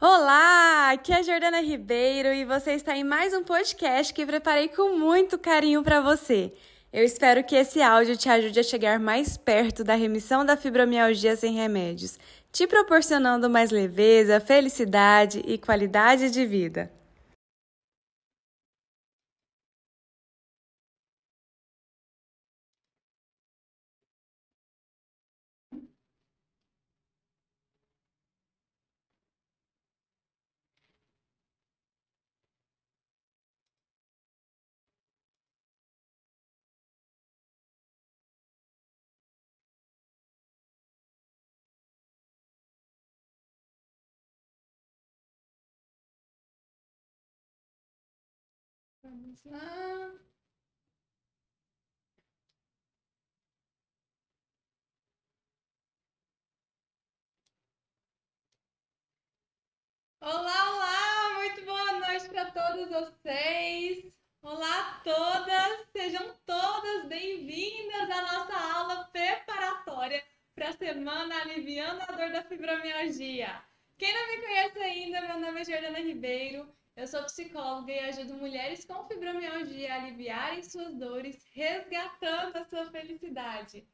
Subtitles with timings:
[0.00, 4.68] Olá, aqui é a Jordana Ribeiro e você está em mais um podcast que preparei
[4.68, 6.52] com muito carinho para você.
[6.92, 11.34] Eu espero que esse áudio te ajude a chegar mais perto da remissão da fibromialgia
[11.34, 12.16] sem remédios,
[12.52, 16.92] te proporcionando mais leveza, felicidade e qualidade de vida.
[60.20, 61.34] Olá, olá!
[61.34, 64.12] Muito boa noite para todos vocês.
[64.40, 65.88] Olá a todas!
[65.90, 70.22] Sejam todas bem-vindas à nossa aula preparatória
[70.54, 73.64] para a semana Aliviando a Dor da Fibromialgia.
[73.96, 76.77] Quem não me conhece ainda, meu nome é Jordana Ribeiro.
[76.98, 82.90] Eu sou psicóloga e ajudo mulheres com fibromialgia a aliviarem suas dores, resgatando a sua
[82.90, 83.86] felicidade.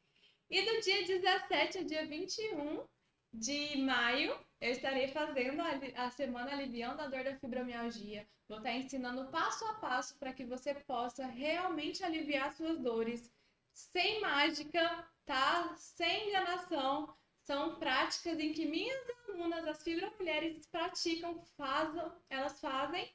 [0.49, 2.83] E do dia 17 ao dia 21
[3.31, 5.61] de maio, eu estarei fazendo
[5.97, 8.27] a, semana aliviando a dor da fibromialgia.
[8.49, 13.31] Vou estar ensinando passo a passo para que você possa realmente aliviar suas dores,
[13.71, 15.75] sem mágica, tá?
[15.77, 17.15] Sem enganação,
[17.45, 23.07] são práticas em que minhas alunas, as fibromulheres, praticam, fazem, elas fazem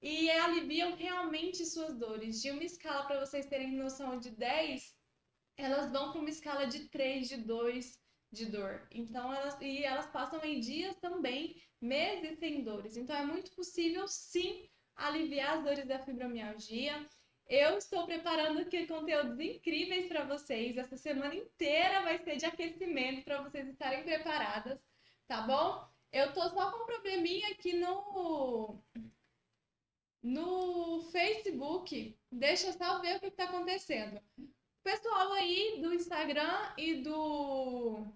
[0.00, 2.40] e aliviam realmente suas dores.
[2.40, 4.96] De uma escala, para vocês terem noção, de 10,
[5.56, 8.86] elas vão para uma escala de 3, de 2 de dor.
[8.90, 12.96] Então, elas, e elas passam em dias também, meses sem dores.
[12.96, 17.08] Então, é muito possível, sim, aliviar as dores da fibromialgia.
[17.46, 20.76] Eu estou preparando aqui conteúdos incríveis para vocês.
[20.76, 24.80] Essa semana inteira vai ser de aquecimento para vocês estarem preparadas,
[25.26, 25.86] tá bom?
[26.10, 28.82] Eu tô só com um probleminha aqui no
[30.22, 32.18] no Facebook.
[32.30, 34.20] Deixa eu só ver o que está acontecendo.
[34.82, 38.06] Pessoal aí do Instagram e do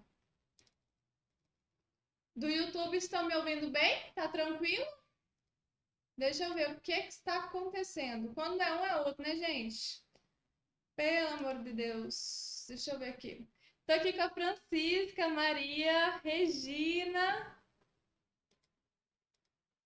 [2.35, 4.11] do YouTube estão me ouvindo bem?
[4.15, 4.98] Tá tranquilo?
[6.19, 8.33] Deixa eu ver o que, que está acontecendo.
[8.33, 10.03] Quando é um, é outro, né, gente?
[10.93, 12.65] Pelo amor de Deus.
[12.67, 13.47] Deixa eu ver aqui.
[13.85, 17.57] Tô aqui com a Francisca, Maria, Regina.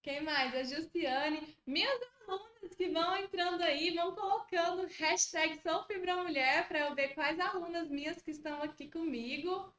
[0.01, 0.55] Quem mais?
[0.55, 1.55] A Justiane.
[1.67, 7.91] Minhas alunas que vão entrando aí, vão colocando hashtag Sou para eu ver quais alunas
[7.91, 9.71] minhas que estão aqui comigo.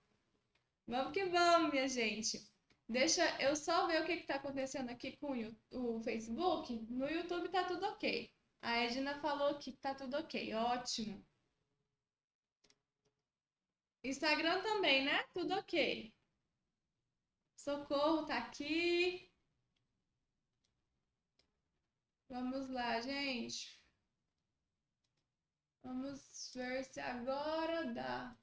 [0.87, 2.54] Vamos que vamos, minha gente.
[2.89, 5.33] Deixa eu só ver o que está acontecendo aqui com
[5.71, 6.75] o, Facebook.
[6.91, 8.31] No YouTube tá tudo ok.
[8.61, 10.55] A Edna falou que tá tudo ok.
[10.55, 11.27] Ótimo.
[14.03, 15.25] Instagram também, né?
[15.33, 16.15] Tudo ok.
[17.57, 19.31] Socorro tá aqui.
[22.29, 23.81] Vamos lá, gente.
[25.83, 28.37] Vamos ver se agora dá.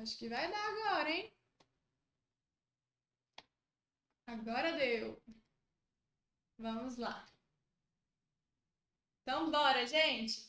[0.00, 1.32] Acho que vai dar agora, hein?
[4.28, 5.20] Agora deu.
[6.56, 7.26] Vamos lá.
[9.22, 10.48] Então, bora, gente!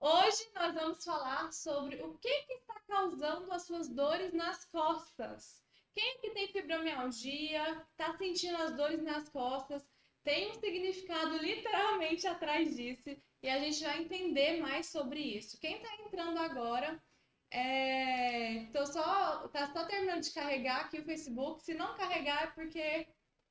[0.00, 5.62] Hoje nós vamos falar sobre o que, que está causando as suas dores nas costas.
[5.92, 9.86] Quem que tem fibromialgia, está sentindo as dores nas costas,
[10.24, 15.60] tem um significado literalmente atrás disso e a gente vai entender mais sobre isso.
[15.60, 17.02] Quem está entrando agora,
[17.50, 21.62] é, tô só, tá só terminando de carregar aqui o Facebook.
[21.62, 23.08] Se não carregar é porque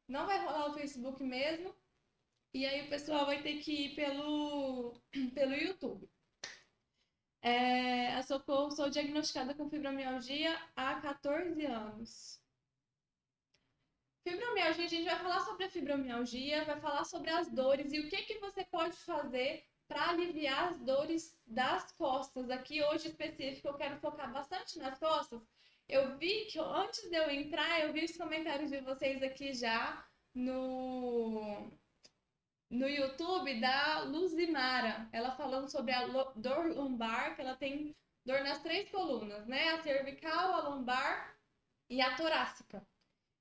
[0.07, 1.75] não vai rolar o Facebook mesmo.
[2.53, 4.99] E aí o pessoal vai ter que ir pelo,
[5.35, 6.09] pelo YouTube.
[7.41, 12.41] É, a Socorro, sou diagnosticada com fibromialgia há 14 anos.
[14.27, 18.09] Fibromialgia, a gente vai falar sobre a fibromialgia, vai falar sobre as dores e o
[18.09, 22.49] que, que você pode fazer para aliviar as dores das costas.
[22.51, 25.41] Aqui hoje específico eu quero focar bastante nas costas.
[25.87, 30.05] Eu vi que antes de eu entrar, eu vi os comentários de vocês aqui já
[30.33, 31.71] no
[32.69, 38.61] no YouTube da Luzimara, ela falando sobre a dor lombar, que ela tem dor nas
[38.61, 39.69] três colunas, né?
[39.69, 41.35] A cervical, a lombar
[41.89, 42.85] e a torácica.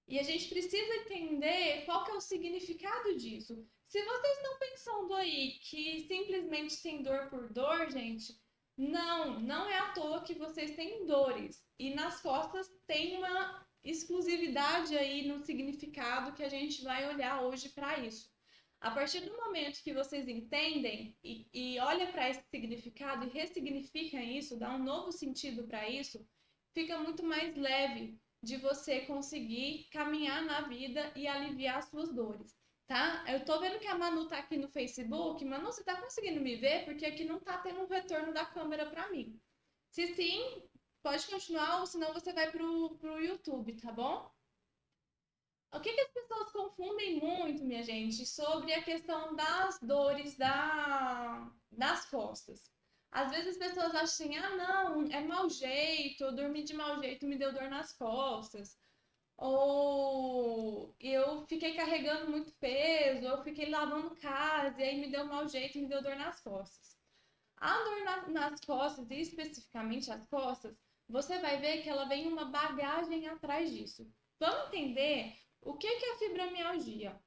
[0.07, 3.69] E a gente precisa entender qual que é o significado disso.
[3.89, 8.41] Se vocês estão pensando aí que simplesmente sem dor por dor, gente,
[8.77, 11.67] Não, não é à toa que vocês têm dores.
[11.79, 17.71] E nas costas tem uma exclusividade aí no significado que a gente vai olhar hoje
[17.71, 18.31] para isso.
[18.81, 24.21] A partir do momento que vocês entendem e, e olham para esse significado e ressignificam
[24.23, 26.27] isso, dá um novo sentido para isso,
[26.75, 32.58] fica muito mais leve de você conseguir caminhar na vida e aliviar suas dores,
[32.89, 33.23] tá?
[33.29, 35.45] Eu tô vendo que a Manu tá aqui no Facebook.
[35.45, 36.85] Manu, você tá conseguindo me ver?
[36.87, 39.39] Porque aqui não tá tendo um retorno da câmera para mim.
[39.91, 40.63] Se sim,
[41.03, 44.31] pode continuar, ou senão você vai pro, pro YouTube, tá bom?
[45.71, 51.53] O que, que as pessoas confundem muito, minha gente, sobre a questão das dores da,
[51.71, 52.73] das costas?
[53.11, 56.99] Às vezes as pessoas acham assim, ah, não, é mau jeito, eu dormi de mau
[57.03, 58.79] jeito, me deu dor nas costas.
[59.39, 65.25] Ou eu fiquei carregando muito peso, ou eu fiquei lavando casa e aí me deu
[65.27, 66.99] mau jeito, me deu dor nas costas.
[67.57, 70.77] A dor na, nas costas, e especificamente as costas,
[71.09, 74.13] você vai ver que ela vem uma bagagem atrás disso.
[74.41, 77.21] Vamos entender o que é a fibromialgia?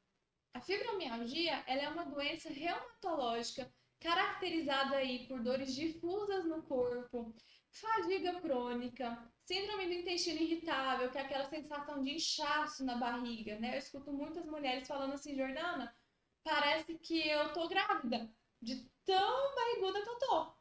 [0.54, 7.34] A fibromialgia ela é uma doença reumatológica caracterizada aí por dores difusas no corpo,
[7.72, 13.76] fadiga crônica, síndrome do intestino irritável, que é aquela sensação de inchaço na barriga, né?
[13.76, 15.96] Eu escuto muitas mulheres falando assim, Jordana,
[16.44, 18.30] parece que eu tô grávida,
[18.62, 20.54] de tão barriguda que eu tô.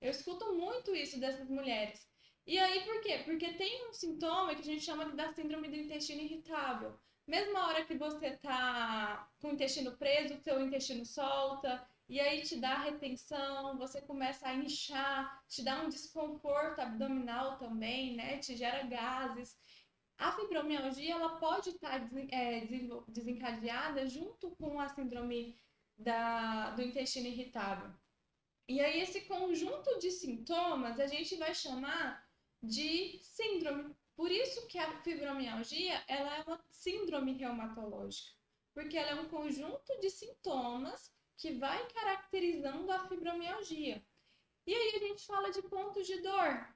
[0.00, 2.06] Eu escuto muito isso dessas mulheres.
[2.46, 3.22] E aí, por quê?
[3.24, 6.98] Porque tem um sintoma que a gente chama da síndrome do intestino irritável.
[7.26, 12.56] Mesma hora que você tá com o intestino preso, seu intestino solta, e aí te
[12.56, 18.38] dá retenção, você começa a inchar, te dá um desconforto abdominal também, né?
[18.38, 19.58] Te gera gases.
[20.16, 22.66] A fibromialgia ela pode estar tá, é,
[23.08, 25.60] desencadeada junto com a síndrome
[25.98, 27.92] da, do intestino irritável.
[28.66, 32.26] E aí esse conjunto de sintomas a gente vai chamar
[32.62, 33.94] de síndrome.
[34.16, 38.32] Por isso que a fibromialgia ela é uma síndrome reumatológica,
[38.72, 44.04] porque ela é um conjunto de sintomas que vai caracterizando a fibromialgia.
[44.66, 46.68] E aí a gente fala de pontos de dor.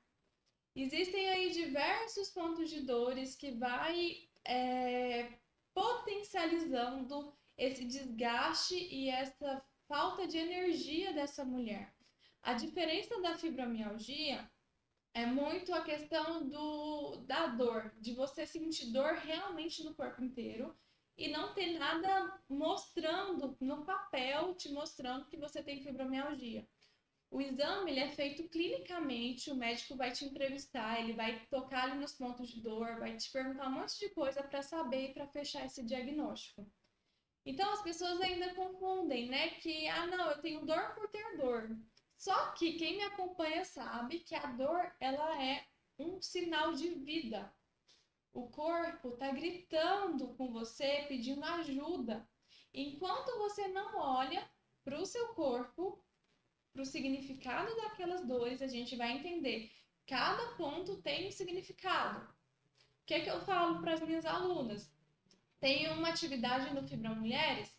[0.74, 5.28] Existem aí diversos pontos de dores que vai é,
[5.74, 11.92] potencializando esse desgaste e essa falta de energia dessa mulher.
[12.42, 14.48] A diferença da fibromialgia
[15.12, 20.74] é muito a questão do, da dor, de você sentir dor realmente no corpo inteiro
[21.16, 26.66] e não ter nada mostrando no papel, te mostrando que você tem fibromialgia.
[27.30, 31.98] O exame ele é feito clinicamente, o médico vai te entrevistar, ele vai tocar ali
[31.98, 35.26] nos pontos de dor, vai te perguntar um monte de coisa para saber e para
[35.26, 36.70] fechar esse diagnóstico.
[37.44, 39.48] Então as pessoas ainda confundem, né?
[39.60, 41.74] Que ah, não, eu tenho dor por ter dor.
[42.18, 45.64] Só que quem me acompanha sabe que a dor ela é
[45.98, 47.52] um sinal de vida.
[48.32, 52.26] O corpo está gritando com você, pedindo ajuda.
[52.72, 54.48] Enquanto você não olha
[54.82, 56.02] para o seu corpo,
[56.72, 59.70] para o significado daquelas dores, a gente vai entender.
[60.06, 62.20] Cada ponto tem um significado.
[62.20, 64.90] O que, é que eu falo para as minhas alunas?
[65.60, 67.76] Tem uma atividade no Fibra Mulheres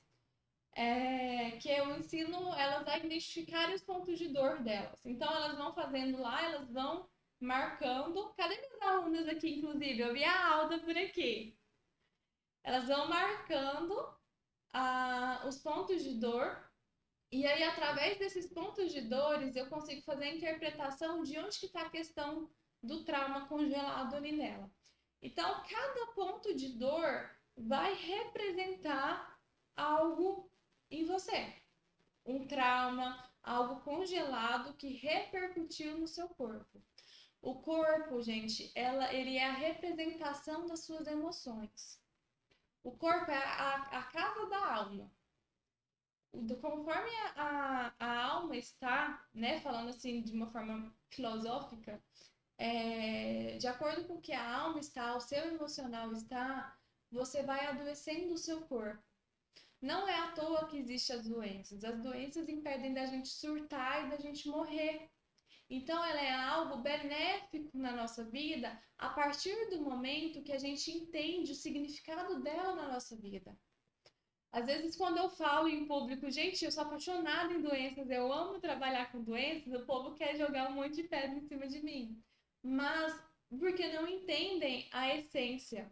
[0.75, 5.06] é, que eu ensino elas a identificarem os pontos de dor delas.
[5.06, 7.07] Então, elas vão fazendo lá, elas vão
[7.44, 8.33] marcando.
[8.35, 10.00] Cadê minhas alunas aqui, inclusive?
[10.00, 11.57] Eu vi a Alda por aqui.
[12.64, 13.94] Elas vão marcando
[14.73, 16.57] ah, os pontos de dor.
[17.31, 21.66] E aí, através desses pontos de dores, eu consigo fazer a interpretação de onde que
[21.66, 22.50] está a questão
[22.81, 24.71] do trauma congelado ali nela.
[25.21, 29.40] Então, cada ponto de dor vai representar
[29.76, 30.52] algo
[30.92, 31.54] em você.
[32.26, 36.81] Um trauma, algo congelado que repercutiu no seu corpo.
[37.44, 42.02] O corpo, gente, ela, ele é a representação das suas emoções.
[42.81, 45.12] O corpo é a, a casa da alma.
[46.62, 52.02] Conforme a, a, a, alma está, né, falando assim de uma forma filosófica,
[52.57, 56.78] é, de acordo com o que a alma está, o seu emocional está,
[57.12, 59.04] você vai adoecendo o seu corpo.
[59.81, 61.83] Não é à toa que existem as doenças.
[61.83, 65.12] As doenças impedem da gente surtar e da gente morrer.
[65.75, 70.92] Então, ela é algo benéfico na nossa vida a partir do momento que a gente
[70.92, 73.57] entende o significado dela na nossa vida.
[74.51, 78.59] Às vezes, quando eu falo em público, gente, eu sou apaixonada em doenças, eu amo
[78.59, 82.23] trabalhar com doenças, o povo quer jogar um monte de pedra em cima de mim.
[82.61, 85.92] Mas porque não entendem a essência.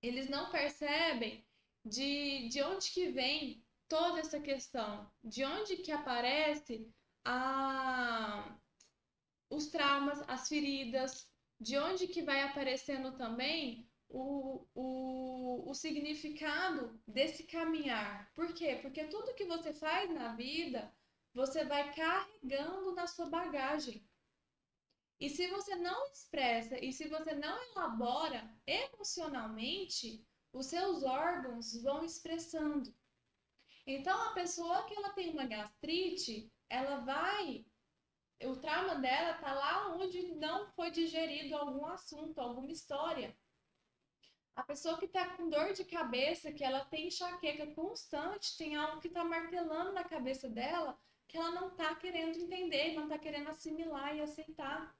[0.00, 1.44] Eles não percebem
[1.84, 6.90] de, de onde que vem toda essa questão, de onde que aparece
[7.26, 8.58] a
[9.54, 11.28] os traumas, as feridas,
[11.60, 18.32] de onde que vai aparecendo também o, o, o significado desse caminhar.
[18.34, 18.78] Por quê?
[18.82, 20.92] Porque tudo que você faz na vida,
[21.32, 24.06] você vai carregando na sua bagagem.
[25.20, 32.04] E se você não expressa e se você não elabora emocionalmente, os seus órgãos vão
[32.04, 32.92] expressando.
[33.86, 37.64] Então, a pessoa que ela tem uma gastrite, ela vai.
[38.46, 43.36] O trauma dela tá lá onde não foi digerido algum assunto, alguma história.
[44.54, 49.00] A pessoa que está com dor de cabeça, que ela tem enxaqueca constante, tem algo
[49.00, 53.48] que está martelando na cabeça dela, que ela não está querendo entender, não está querendo
[53.48, 54.94] assimilar e aceitar.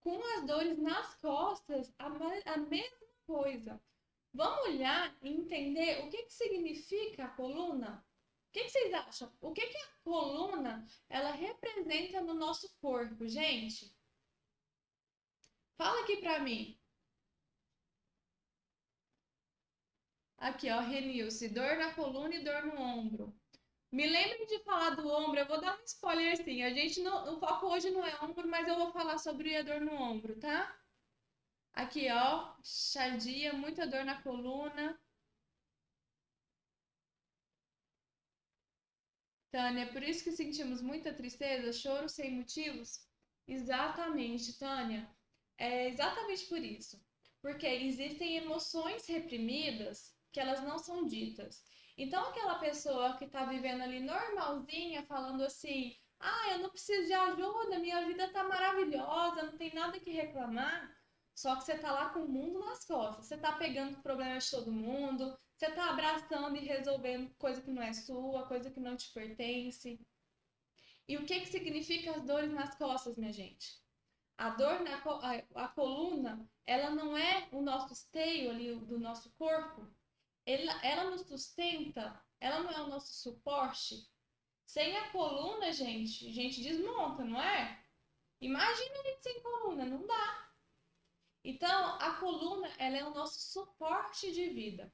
[0.00, 3.78] Com as dores nas costas, a, a mesma coisa.
[4.32, 8.02] Vamos olhar e entender o que, que significa a coluna?
[8.48, 9.32] O que, que vocês acham?
[9.40, 13.94] O que, que a coluna ela representa no nosso corpo, gente?
[15.78, 16.78] Fala aqui para mim.
[20.38, 23.34] Aqui, ó, Renilce, dor na coluna e dor no ombro.
[23.92, 26.62] Me lembrem de falar do ombro, eu vou dar um spoiler sim.
[26.62, 29.62] A gente não, o foco hoje não é ombro, mas eu vou falar sobre a
[29.62, 30.74] dor no ombro, tá?
[31.72, 35.00] Aqui, ó, chadia, muita dor na coluna.
[39.58, 43.00] Tânia, por isso que sentimos muita tristeza, choro sem motivos?
[43.44, 45.10] Exatamente, Tânia.
[45.58, 47.04] É exatamente por isso.
[47.42, 51.64] Porque existem emoções reprimidas que elas não são ditas.
[51.96, 57.12] Então, aquela pessoa que está vivendo ali normalzinha, falando assim: ah, eu não preciso de
[57.12, 60.96] ajuda, minha vida está maravilhosa, não tem nada que reclamar.
[61.34, 63.26] Só que você está lá com o mundo nas costas.
[63.26, 67.82] Você está pegando problemas de todo mundo, você está abraçando e resolvendo coisa que não
[67.82, 69.98] é sua, coisa que não te pertence.
[71.08, 73.82] E o que, que significa as dores nas costas, minha gente?
[74.36, 79.32] A dor na a, a coluna, ela não é o nosso esteio ali do nosso
[79.32, 79.84] corpo,
[80.46, 84.08] ela, ela nos sustenta, ela não é o nosso suporte.
[84.64, 87.84] Sem a coluna, gente, a gente desmonta, não é?
[88.40, 90.52] Imagina a gente sem coluna, não dá.
[91.42, 94.92] Então, a coluna, ela é o nosso suporte de vida.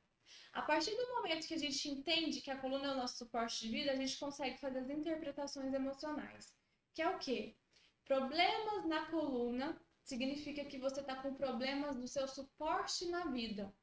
[0.55, 3.61] A partir do momento que a gente entende que a coluna é o nosso suporte
[3.61, 6.55] de vida, a gente consegue fazer as interpretações emocionais.
[6.95, 7.57] Que é o quê?
[8.05, 13.75] Problemas na coluna significa que você está com problemas do seu suporte na vida.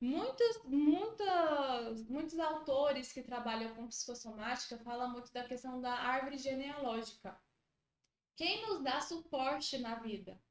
[0.00, 7.40] Muitos, muitas, muitos autores que trabalham com psicossomática falam muito da questão da árvore genealógica.
[8.34, 10.42] Quem nos dá suporte na vida?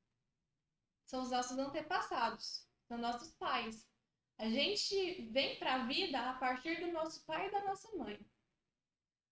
[1.03, 3.85] São os nossos antepassados, são nossos pais.
[4.37, 8.19] A gente vem para a vida a partir do nosso pai e da nossa mãe.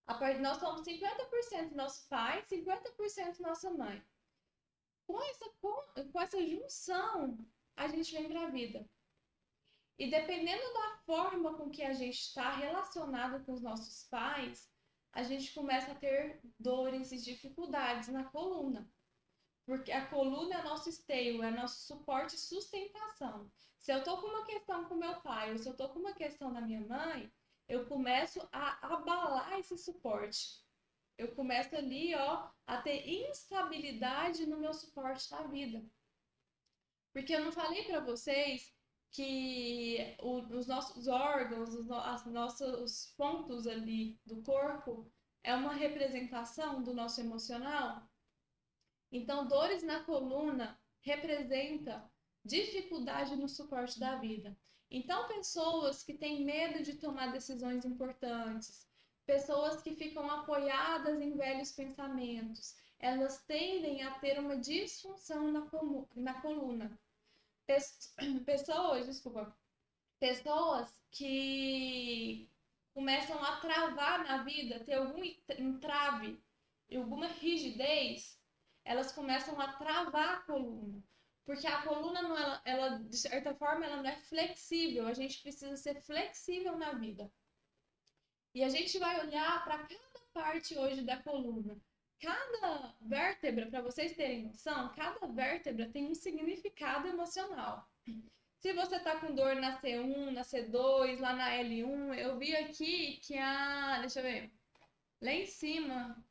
[0.05, 0.39] Part...
[0.39, 4.03] Nós somos 50% nosso pai, 50% nossa mãe.
[5.07, 5.49] Com essa,
[6.11, 7.37] com essa junção,
[7.75, 8.87] a gente vem para a vida.
[9.97, 14.71] E dependendo da forma com que a gente está relacionado com os nossos pais,
[15.13, 18.89] a gente começa a ter dores e dificuldades na coluna.
[19.65, 23.51] Porque a coluna é nosso esteio, é nosso suporte e sustentação.
[23.81, 26.13] Se eu tô com uma questão com meu pai, ou se eu tô com uma
[26.13, 27.31] questão da minha mãe,
[27.67, 30.63] eu começo a abalar esse suporte.
[31.17, 35.83] Eu começo ali, ó, a ter instabilidade no meu suporte da vida.
[37.11, 38.73] Porque eu não falei para vocês
[39.09, 45.11] que os nossos órgãos, os, as nossos pontos ali do corpo
[45.43, 48.07] é uma representação do nosso emocional.
[49.11, 52.10] Então, dores na coluna representa
[52.43, 54.57] dificuldade no suporte da vida.
[54.89, 58.87] Então, pessoas que têm medo de tomar decisões importantes,
[59.25, 65.67] pessoas que ficam apoiadas em velhos pensamentos, elas tendem a ter uma disfunção na,
[66.15, 66.99] na coluna
[68.45, 69.55] pessoas, desculpa,
[70.19, 72.49] pessoas que
[72.93, 75.23] começam a travar na vida, ter algum
[75.57, 76.41] entrave,
[76.93, 78.39] alguma rigidez,
[78.83, 81.01] elas começam a travar a coluna.
[81.45, 85.07] Porque a coluna, não, ela, ela, de certa forma, ela não é flexível.
[85.07, 87.31] A gente precisa ser flexível na vida.
[88.53, 91.79] E a gente vai olhar para cada parte hoje da coluna
[92.21, 97.89] cada vértebra, para vocês terem noção, cada vértebra tem um significado emocional.
[98.59, 103.17] Se você tá com dor na C1, na C2, lá na L1, eu vi aqui
[103.23, 103.99] que a.
[104.01, 104.53] Deixa eu ver.
[105.19, 106.23] Lá em cima,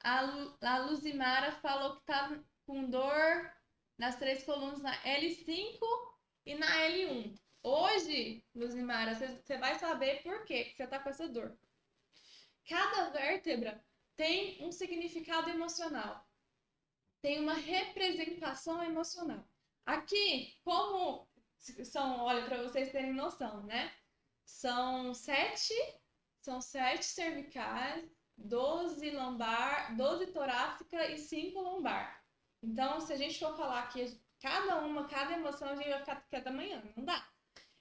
[0.00, 0.20] a,
[0.62, 3.52] a Luzimara falou que tá com dor
[3.98, 5.78] nas três colunas na L5
[6.46, 7.38] e na L1.
[7.62, 11.58] Hoje, Luzimara, você vai saber por que você tá com essa dor.
[12.68, 13.84] Cada vértebra
[14.16, 16.26] tem um significado emocional.
[17.20, 19.44] tem uma representação emocional.
[19.84, 21.28] Aqui, como
[21.84, 23.92] são, olha, para vocês terem noção, né?
[24.44, 25.74] São sete,
[26.40, 32.17] são sete cervicais, 12 lombar, 12 torácica e 5 lombar.
[32.62, 36.24] Então, se a gente for falar aqui cada uma, cada emoção, a gente vai ficar
[36.30, 37.26] até amanhã, não dá.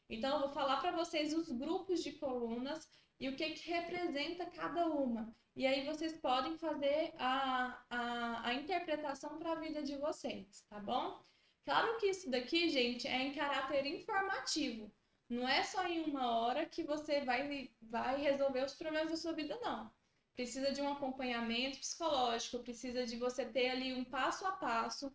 [0.10, 4.46] Então, eu vou falar para vocês os grupos de colunas e o que, que representa
[4.46, 5.36] cada uma.
[5.56, 10.80] E aí vocês podem fazer a, a, a interpretação para a vida de vocês, tá
[10.80, 11.20] bom?
[11.66, 14.92] Claro que isso daqui, gente, é em caráter informativo.
[15.28, 19.34] Não é só em uma hora que você vai, vai resolver os problemas da sua
[19.34, 19.92] vida, não.
[20.38, 25.12] Precisa de um acompanhamento psicológico, precisa de você ter ali um passo a passo,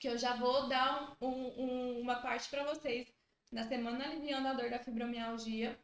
[0.00, 3.06] que eu já vou dar um, um, uma parte para vocês
[3.52, 5.78] na semana aliviando a dor da fibromialgia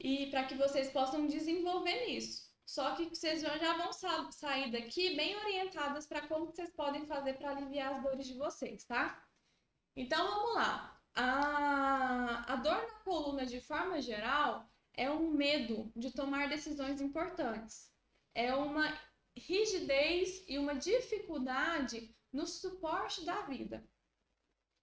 [0.00, 2.50] e para que vocês possam desenvolver nisso.
[2.64, 7.34] Só que vocês já vão sa sair daqui bem orientadas para como vocês podem fazer
[7.34, 9.22] para aliviar as dores de vocês, tá?
[9.94, 10.98] Então vamos lá.
[11.14, 14.66] A, a dor na coluna, de forma geral,
[14.96, 17.92] é um medo de tomar decisões importantes.
[18.34, 18.98] É uma
[19.36, 23.86] rigidez e uma dificuldade no suporte da vida.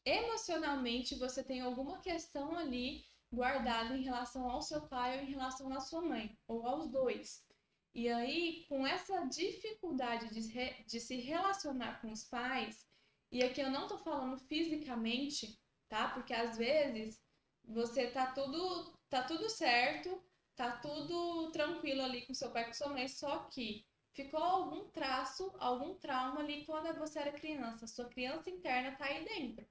[0.06, 5.74] Emocionalmente, você tem alguma questão ali guardada em relação ao seu pai ou em relação
[5.74, 7.48] à sua mãe, ou aos dois.
[7.96, 12.88] E aí, com essa dificuldade de, re, de se relacionar com os pais,
[13.32, 16.10] e aqui eu não tô falando fisicamente, tá?
[16.10, 17.20] Porque às vezes
[17.64, 20.20] você tá tudo, tá tudo certo,
[20.56, 25.54] tá tudo tranquilo ali com seu pai com sua mãe, só que ficou algum traço,
[25.60, 27.86] algum trauma ali quando você era criança.
[27.86, 29.68] Sua criança interna tá aí dentro.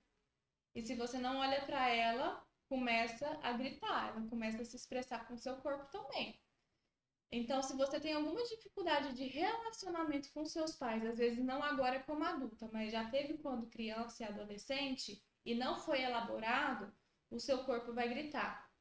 [0.77, 5.27] E se você não olha para ela, começa a gritar, ela começa a se expressar
[5.27, 6.41] com seu corpo também.
[7.33, 11.99] Então, se você tem alguma dificuldade de relacionamento com seus pais, às vezes não agora
[12.05, 16.95] como adulta, mas já teve quando criança e adolescente e não foi elaborado,
[17.29, 18.72] o seu corpo vai gritar.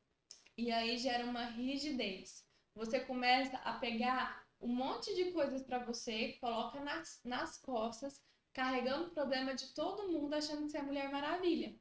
[0.57, 2.45] E aí gera uma rigidez.
[2.75, 8.21] Você começa a pegar um monte de coisas para você, coloca nas, nas costas,
[8.53, 11.75] carregando o problema de todo mundo, achando que você é Mulher Maravilha.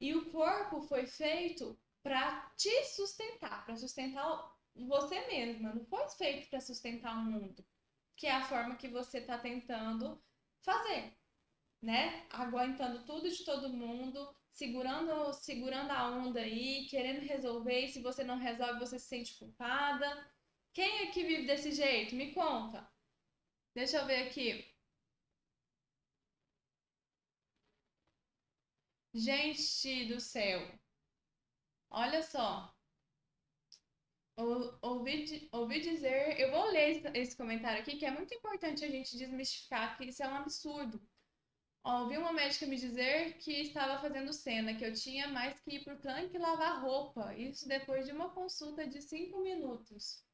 [0.00, 5.72] E o corpo foi feito para te sustentar, para sustentar você mesma.
[5.72, 7.64] Não foi feito para sustentar o mundo,
[8.16, 10.20] que é a forma que você está tentando
[10.60, 11.16] fazer,
[11.80, 12.26] né?
[12.30, 17.80] Aguentando tudo de todo mundo, segurando, segurando a onda aí, querendo resolver.
[17.80, 20.06] E se você não resolve, você se sente culpada.
[20.72, 22.14] Quem é que vive desse jeito?
[22.14, 22.88] Me conta.
[23.74, 24.72] Deixa eu ver aqui.
[29.14, 30.60] Gente do céu.
[31.90, 32.74] Olha só.
[34.36, 39.16] Ouvi, ouvi dizer, eu vou ler esse, comentário aqui, que é muito importante a gente
[39.16, 41.00] desmistificar que isso é um absurdo.
[41.84, 45.84] Ouvi uma médica me dizer que estava fazendo cena, que eu tinha mais que ir
[45.84, 47.34] pro tanque lavar roupa.
[47.34, 50.24] Isso depois de uma consulta de cinco minutos.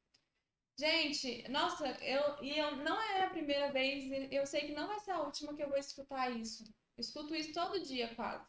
[0.77, 4.99] Gente, nossa, eu, e eu não é a primeira vez, eu sei que não vai
[4.99, 6.63] ser a última que eu vou escutar isso.
[6.97, 8.47] escuto isso todo dia, quase.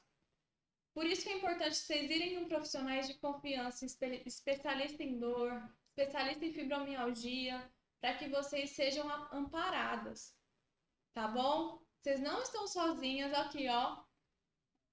[0.94, 3.86] Por isso que é importante vocês irem em profissionais de confiança,
[4.26, 5.50] especialista em dor,
[5.88, 7.68] especialista em fibromialgia,
[8.00, 10.36] para que vocês sejam amparadas.
[11.12, 11.79] Tá bom?
[12.00, 14.02] Vocês não estão sozinhas aqui, ó.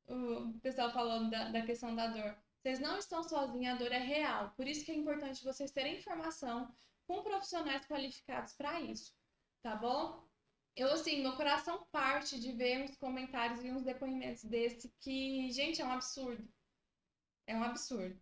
[0.08, 2.38] O pessoal falando da, da questão da dor.
[2.62, 4.52] Vocês não estão sozinhas, a dor é real.
[4.56, 6.74] Por isso que é importante vocês terem informação
[7.06, 9.14] com profissionais qualificados para isso.
[9.62, 10.28] Tá bom?
[10.78, 15.82] eu, assim, meu coração parte de ver uns comentários e uns depoimentos desse que, gente,
[15.82, 16.48] é um absurdo.
[17.48, 18.22] É um absurdo.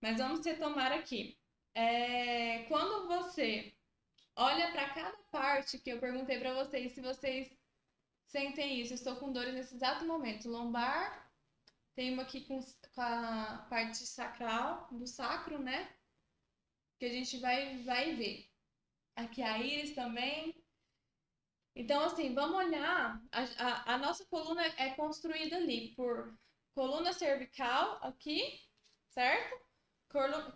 [0.00, 1.38] Mas vamos retomar aqui.
[1.74, 3.74] É, quando você
[4.34, 7.54] olha para cada parte que eu perguntei para vocês, se vocês
[8.34, 10.48] sentem isso, estou com dores nesse exato momento.
[10.48, 11.30] Lombar,
[11.94, 12.58] tem uma aqui com,
[12.92, 15.88] com a parte sacral, do sacro, né?
[16.98, 18.50] Que a gente vai, vai ver.
[19.14, 20.52] Aqui a íris também,
[21.76, 23.20] então, assim, vamos olhar.
[23.32, 26.36] A, a, a, nossa coluna é construída ali por
[26.72, 28.60] coluna cervical aqui,
[29.10, 29.60] certo?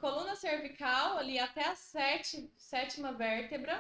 [0.01, 3.77] Coluna cervical ali até a sete, sétima vértebra.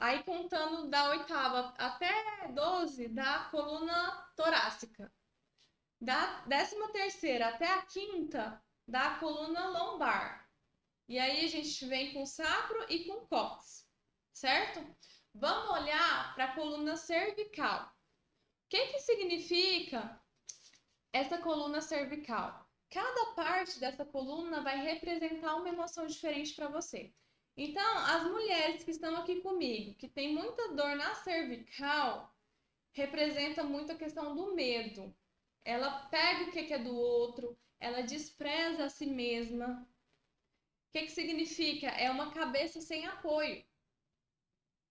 [0.00, 5.12] Aí contando da oitava até 12 da coluna torácica.
[6.00, 10.48] Da décima terceira até a quinta da coluna lombar.
[11.06, 13.86] E aí a gente vem com sacro e com cox,
[14.32, 14.80] certo?
[15.34, 17.84] Vamos olhar para a coluna cervical.
[17.84, 20.18] O que, que significa
[21.12, 22.66] essa coluna cervical?
[22.88, 27.12] Cada parte dessa coluna vai representar uma emoção diferente para você.
[27.62, 32.34] Então, as mulheres que estão aqui comigo, que tem muita dor na cervical,
[32.90, 35.14] representa muito a questão do medo.
[35.62, 39.86] Ela pega o que é do outro, ela despreza a si mesma.
[40.88, 41.88] O que, que significa?
[41.88, 43.62] É uma cabeça sem apoio.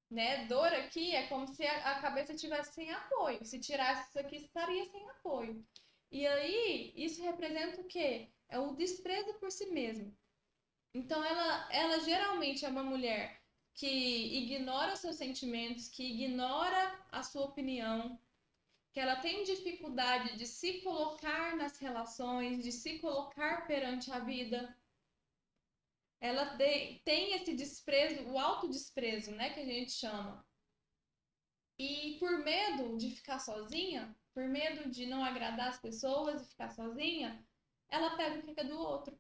[0.08, 0.46] Né?
[0.46, 3.44] Dor aqui é como se a cabeça tivesse sem apoio.
[3.44, 5.66] Se tirasse isso aqui, estaria sem apoio.
[6.12, 8.30] E aí, isso representa o quê?
[8.48, 10.16] É o desprezo por si mesmo.
[10.94, 13.40] Então, ela, ela geralmente é uma mulher
[13.74, 18.20] que ignora seus sentimentos, que ignora a sua opinião,
[18.92, 24.76] que ela tem dificuldade de se colocar nas relações, de se colocar perante a vida.
[26.20, 30.46] Ela tem esse desprezo, o autodesprezo, né, que a gente chama.
[31.78, 36.72] E por medo de ficar sozinha, por medo de não agradar as pessoas e ficar
[36.72, 37.42] sozinha,
[37.88, 39.18] ela pega o que é do outro.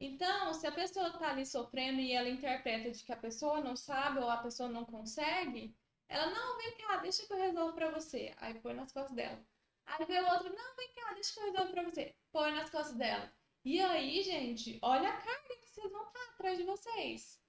[0.00, 3.76] Então, se a pessoa está ali sofrendo e ela interpreta de que a pessoa não
[3.76, 5.74] sabe ou a pessoa não consegue,
[6.08, 8.34] ela, não, vem cá, deixa que eu resolvo pra você.
[8.38, 9.44] Aí põe nas costas dela.
[9.86, 12.14] Aí vem o outro, não, vem cá, deixa que eu resolvo pra você.
[12.32, 13.32] Põe nas costas dela.
[13.64, 17.40] E aí, gente, olha a carga que vocês vão estar atrás de vocês.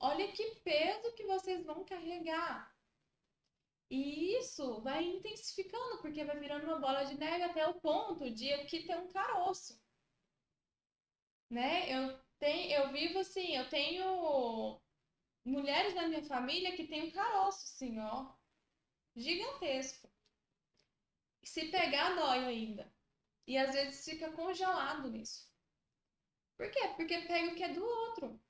[0.00, 2.72] Olha que peso que vocês vão carregar.
[3.90, 8.52] E isso vai intensificando, porque vai virando uma bola de neve até o ponto de
[8.52, 9.80] aqui ter um caroço.
[11.50, 11.92] Né?
[11.92, 14.80] Eu, tenho, eu vivo assim, eu tenho
[15.44, 18.32] mulheres da minha família que tem um caroço, assim, ó,
[19.14, 20.10] gigantesco.
[21.44, 22.92] Se pegar, dói ainda.
[23.46, 25.52] E às vezes fica congelado nisso.
[26.56, 26.88] Por quê?
[26.96, 28.40] Porque pega o que é do outro.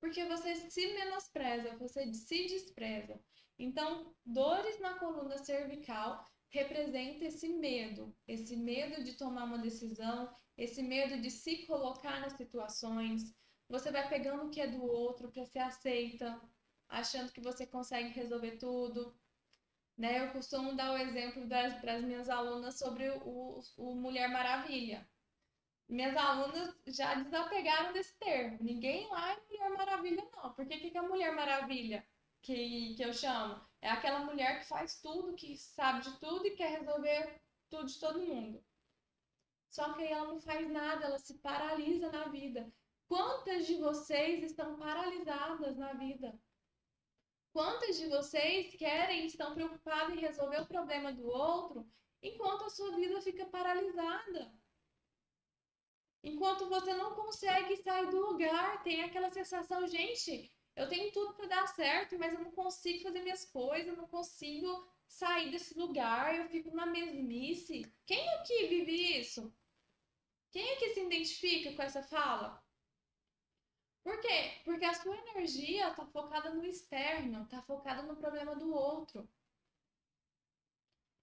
[0.00, 3.20] Porque você se menospreza, você se despreza.
[3.58, 10.82] Então, dores na coluna cervical representa esse medo, esse medo de tomar uma decisão, esse
[10.82, 13.32] medo de se colocar nas situações,
[13.68, 16.40] você vai pegando o que é do outro para ser aceita,
[16.88, 19.14] achando que você consegue resolver tudo.
[19.96, 20.20] Né?
[20.26, 21.46] Eu costumo dar o exemplo
[21.80, 25.08] para as minhas alunas sobre o, o Mulher Maravilha.
[25.88, 28.58] Minhas alunas já desapegaram desse termo.
[28.60, 30.52] Ninguém lá é Mulher Maravilha, não.
[30.54, 32.06] Porque o que, que é Mulher Maravilha
[32.42, 33.60] que, que eu chamo?
[33.80, 37.40] É aquela mulher que faz tudo, que sabe de tudo e quer resolver
[37.70, 38.62] tudo de todo mundo.
[39.70, 42.72] Só que aí ela não faz nada, ela se paralisa na vida.
[43.06, 46.38] Quantas de vocês estão paralisadas na vida?
[47.52, 51.90] Quantas de vocês querem, estão preocupadas em resolver o problema do outro,
[52.22, 54.52] enquanto a sua vida fica paralisada?
[56.22, 61.46] Enquanto você não consegue sair do lugar, tem aquela sensação, gente, eu tenho tudo para
[61.46, 66.36] dar certo, mas eu não consigo fazer minhas coisas, eu não consigo sair desse lugar,
[66.36, 67.82] eu fico na mesmice.
[68.04, 69.52] Quem aqui vive isso?
[70.50, 72.62] Quem aqui se identifica com essa fala?
[74.02, 74.62] Por quê?
[74.64, 79.28] Porque a sua energia está focada no externo, está focada no problema do outro.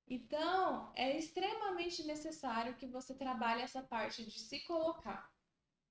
[0.07, 5.31] Então, é extremamente necessário que você trabalhe essa parte de se colocar,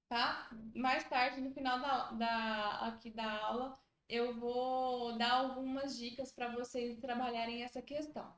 [0.08, 0.48] tá?
[0.74, 3.76] Mais tarde, no final da, da, aqui da aula,
[4.08, 8.32] eu vou dar algumas dicas para vocês trabalharem essa questão,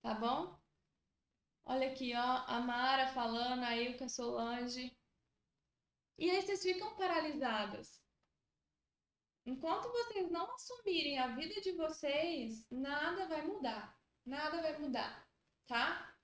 [0.00, 0.58] tá bom?
[1.70, 4.90] Olha aqui, ó, a Mara falando, a Ilka Solange.
[6.18, 8.02] E aí vocês ficam paralisadas.
[9.44, 13.94] Enquanto vocês não assumirem a vida de vocês, nada vai mudar.
[14.24, 15.28] Nada vai mudar,
[15.66, 16.16] tá?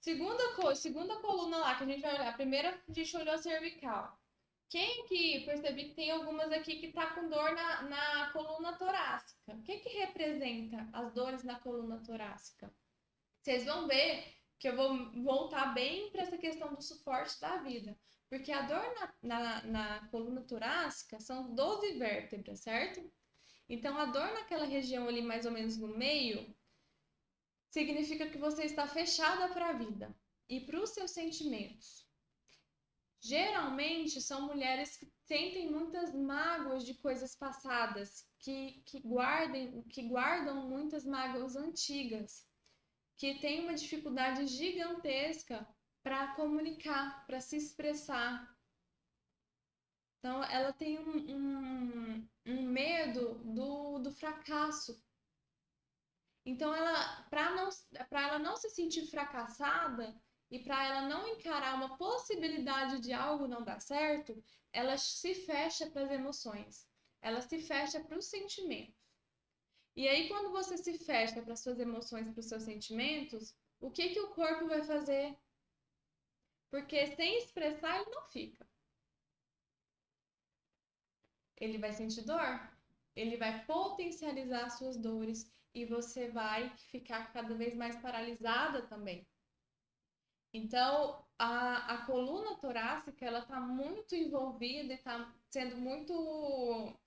[0.00, 2.36] Segunda segunda coluna lá que a gente vai olhar.
[2.36, 4.20] Primeira, a gente olhou a cervical.
[4.68, 9.54] Quem que percebi que tem algumas aqui que tá com dor na, na coluna torácica?
[9.54, 12.70] O que que representa as dores na coluna torácica?
[13.40, 17.96] Vocês vão ver que eu vou voltar bem para essa questão do suporte da vida.
[18.28, 23.10] Porque a dor na, na, na coluna torácica são 12 vértebras, certo?
[23.68, 26.54] Então, a dor naquela região ali, mais ou menos no meio,
[27.70, 30.14] significa que você está fechada para a vida
[30.48, 32.08] e para os seus sentimentos.
[33.20, 40.68] Geralmente são mulheres que sentem muitas mágoas de coisas passadas, que, que, guardem, que guardam
[40.68, 42.47] muitas mágoas antigas,
[43.18, 45.68] que têm uma dificuldade gigantesca
[46.02, 48.56] para comunicar, para se expressar.
[50.18, 55.02] Então, ela tem um, um, um medo do, do fracasso.
[56.46, 57.68] Então, ela, para não,
[58.10, 60.18] ela não se sentir fracassada
[60.50, 65.90] e para ela não encarar uma possibilidade de algo não dar certo, ela se fecha
[65.90, 66.88] para as emoções.
[67.20, 68.97] Ela se fecha para os sentimentos.
[69.98, 73.90] E aí, quando você se fecha para as suas emoções, para os seus sentimentos, o
[73.90, 75.36] que, que o corpo vai fazer?
[76.70, 78.64] Porque sem expressar, ele não fica.
[81.56, 82.70] Ele vai sentir dor,
[83.16, 89.26] ele vai potencializar suas dores e você vai ficar cada vez mais paralisada também.
[90.54, 96.14] Então, a, a coluna torácica, ela está muito envolvida e está sendo muito...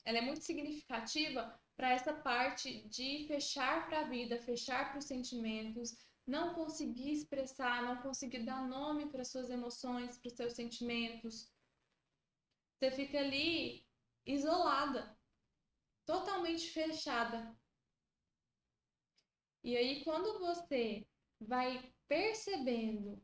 [0.04, 5.06] Ela é muito significativa para essa parte de fechar para a vida, fechar para os
[5.06, 11.52] sentimentos, não conseguir expressar, não conseguir dar nome para suas emoções, para os seus sentimentos.
[12.78, 13.86] Você fica ali
[14.26, 15.18] isolada,
[16.06, 17.56] totalmente fechada.
[19.64, 21.08] E aí, quando você
[21.40, 23.24] vai percebendo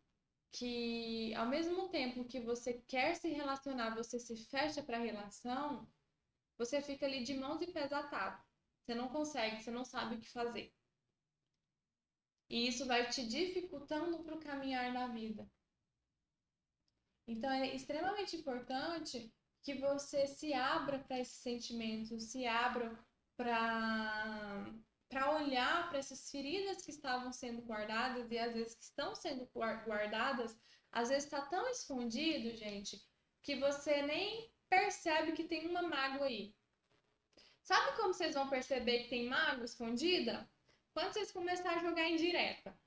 [0.51, 5.87] que, ao mesmo tempo que você quer se relacionar, você se fecha para a relação,
[6.57, 8.45] você fica ali de mãos e pés atados.
[8.81, 10.73] Você não consegue, você não sabe o que fazer.
[12.49, 15.49] E isso vai te dificultando para o caminhar na vida.
[17.27, 22.97] Então é extremamente importante que você se abra para esses sentimentos, se abra
[23.35, 24.73] para
[25.09, 29.45] para olhar para essas feridas que estavam sendo guardadas e às vezes que estão sendo
[29.53, 30.59] guardadas,
[30.91, 33.01] às vezes está tão escondido, gente,
[33.41, 36.55] que você nem percebe que tem uma mágoa aí.
[37.61, 40.49] Sabe como vocês vão perceber que tem mágoa escondida?
[40.93, 42.77] Quando vocês começarem a jogar indireta.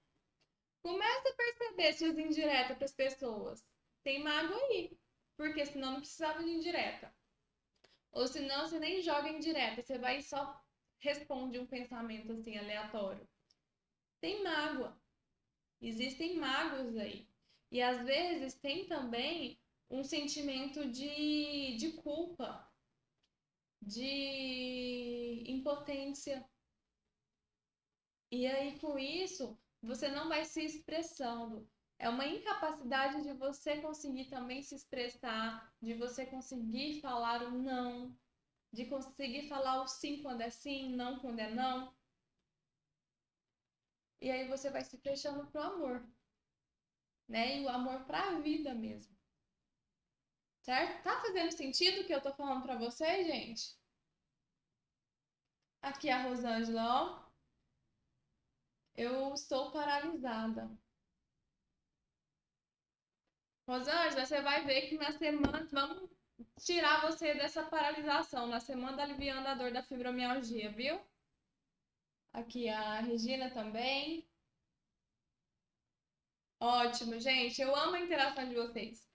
[0.83, 3.65] Começa a perceber suas indiretas para as pessoas.
[4.03, 4.99] Tem mágoa aí.
[5.37, 7.15] Porque senão não precisava de indireta.
[8.13, 9.83] Ou senão você nem joga indireta.
[9.83, 10.59] Você vai e só
[10.99, 13.29] responde um pensamento assim aleatório.
[14.21, 14.99] Tem mágoa.
[15.81, 17.29] Existem mágoas aí.
[17.71, 19.60] E às vezes tem também
[19.91, 22.71] um sentimento de, de culpa,
[23.83, 26.49] de impotência.
[28.31, 31.69] E aí, com isso, você não vai se expressando.
[31.99, 38.17] É uma incapacidade de você conseguir também se expressar, de você conseguir falar o não,
[38.73, 41.93] de conseguir falar o sim quando é sim, não quando é não.
[44.21, 46.09] E aí você vai se fechando pro amor.
[47.29, 47.59] Né?
[47.59, 49.20] E o amor para a vida mesmo.
[50.71, 51.03] Certo?
[51.03, 53.77] Tá fazendo sentido o que eu tô falando para vocês, gente?
[55.83, 57.31] Aqui a Rosângela, ó.
[58.95, 60.71] Eu estou paralisada.
[63.67, 66.09] Rosângela, você vai ver que na semana vamos
[66.61, 71.01] tirar você dessa paralisação na semana aliviando a dor da fibromialgia, viu?
[72.33, 74.25] Aqui a Regina também.
[76.61, 77.61] Ótimo, gente.
[77.61, 79.11] Eu amo a interação de vocês.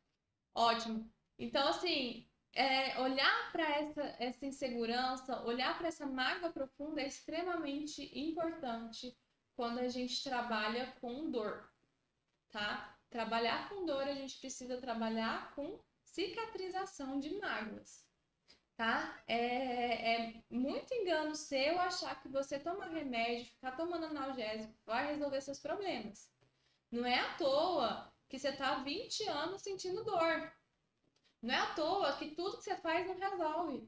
[0.54, 1.15] Ótimo.
[1.38, 8.10] Então, assim, é, olhar para essa, essa insegurança, olhar para essa mágoa profunda é extremamente
[8.18, 9.16] importante
[9.56, 11.70] quando a gente trabalha com dor,
[12.50, 12.98] tá?
[13.10, 18.06] Trabalhar com dor, a gente precisa trabalhar com cicatrização de mágoas,
[18.76, 19.22] tá?
[19.28, 25.42] É, é muito engano seu achar que você tomar remédio, ficar tomando analgésico, vai resolver
[25.42, 26.32] seus problemas.
[26.90, 30.54] Não é à toa que você tá 20 anos sentindo dor.
[31.46, 33.88] Não é à toa que tudo que você faz não resolve.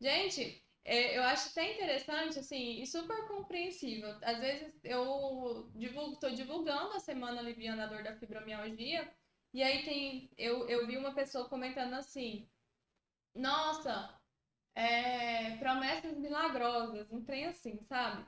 [0.00, 4.08] Gente, é, eu acho até interessante, assim, e super compreensível.
[4.22, 9.12] Às vezes eu divulgo, tô divulgando a semana aliviando a dor da fibromialgia,
[9.52, 12.48] e aí tem, eu, eu vi uma pessoa comentando assim,
[13.34, 14.18] nossa,
[14.74, 18.24] é, promessas milagrosas, um trem assim, sabe?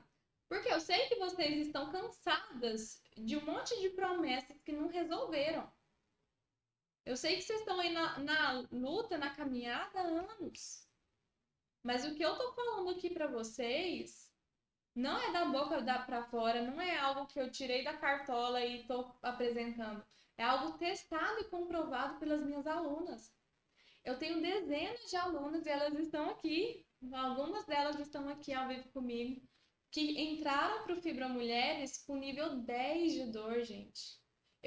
[0.49, 5.71] Porque eu sei que vocês estão cansadas de um monte de promessas que não resolveram.
[7.07, 10.85] Eu sei que vocês estão aí na, na luta, na caminhada há anos.
[11.81, 14.29] Mas o que eu tô falando aqui para vocês
[14.93, 18.59] não é da boca da para fora, não é algo que eu tirei da cartola
[18.65, 20.03] e tô apresentando.
[20.37, 23.33] É algo testado e comprovado pelas minhas alunas.
[24.03, 28.89] Eu tenho dezenas de alunas e elas estão aqui, algumas delas estão aqui ao vivo
[28.89, 29.41] comigo,
[29.91, 34.16] que entraram para o Fibra Mulheres com nível 10 de dor, gente.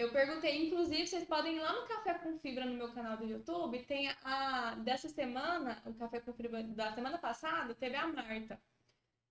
[0.00, 3.26] Eu perguntei, inclusive, vocês podem ir lá no Café com Fibra no meu canal do
[3.26, 3.84] YouTube.
[3.84, 8.58] Tem a dessa semana, o Café com Fibra da semana passada, teve a Marta.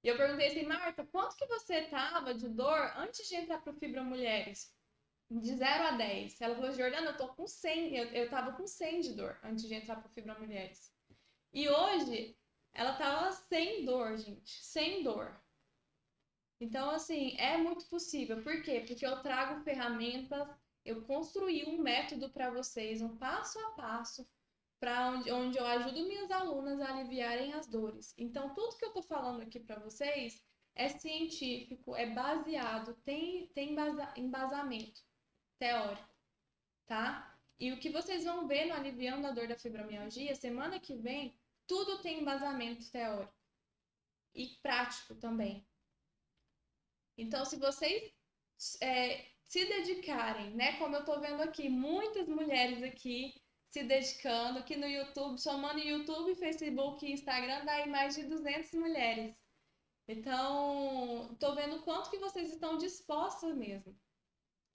[0.03, 3.73] E eu perguntei assim, Marta, quanto que você tava de dor antes de entrar pro
[3.73, 4.71] Fibra Mulheres?
[5.27, 6.39] De 0 a 10.
[6.39, 7.97] Ela falou, Jordana, eu tô com 100.
[7.97, 10.93] Eu, eu tava com 100 de dor antes de entrar pro Fibra Mulheres.
[11.51, 12.37] E hoje,
[12.75, 14.63] ela tava sem dor, gente.
[14.63, 15.35] Sem dor.
[16.59, 18.41] Então, assim, é muito possível.
[18.43, 18.83] Por quê?
[18.87, 20.47] Porque eu trago ferramentas,
[20.85, 24.27] eu construí um método para vocês, um passo a passo,
[24.79, 28.13] para onde, onde eu ajudo minhas alunas a aliviarem as dores.
[28.17, 30.41] Então, tudo que eu estou falando aqui para vocês
[30.75, 33.75] é científico, é baseado, tem, tem
[34.17, 35.01] embasamento
[35.59, 36.15] teórico,
[36.87, 37.37] tá?
[37.59, 41.37] E o que vocês vão ver no Aliviando a Dor da Fibromialgia, semana que vem,
[41.67, 43.33] tudo tem embasamento teórico.
[44.33, 45.67] e prático também.
[47.21, 48.13] Então, se vocês
[48.81, 50.77] é, se dedicarem, né?
[50.77, 53.33] Como eu tô vendo aqui, muitas mulheres aqui
[53.69, 58.73] se dedicando, aqui no YouTube, somando YouTube, Facebook e Instagram, dá aí mais de 200
[58.73, 59.35] mulheres.
[60.07, 63.95] Então, tô vendo quanto que vocês estão dispostas mesmo.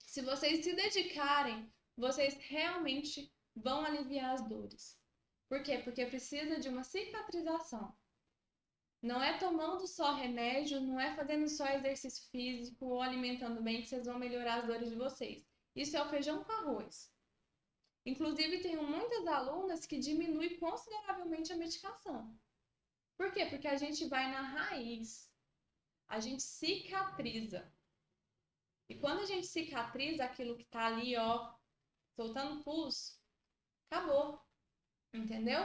[0.05, 4.97] Se vocês se dedicarem, vocês realmente vão aliviar as dores.
[5.49, 5.79] Por quê?
[5.79, 7.93] Porque precisa de uma cicatrização.
[9.05, 13.87] Não é tomando só remédio, não é fazendo só exercício físico ou alimentando bem que
[13.87, 15.47] vocês vão melhorar as dores de vocês.
[15.75, 17.13] Isso é o feijão com arroz.
[18.03, 22.35] Inclusive, tenho muitas alunas que diminuem consideravelmente a medicação.
[23.15, 23.45] Por quê?
[23.45, 25.31] Porque a gente vai na raiz,
[26.07, 27.71] a gente cicatriza.
[28.89, 31.53] E quando a gente cicatriza aquilo que tá ali, ó,
[32.15, 33.21] soltando pus,
[33.87, 34.41] acabou.
[35.13, 35.61] Entendeu?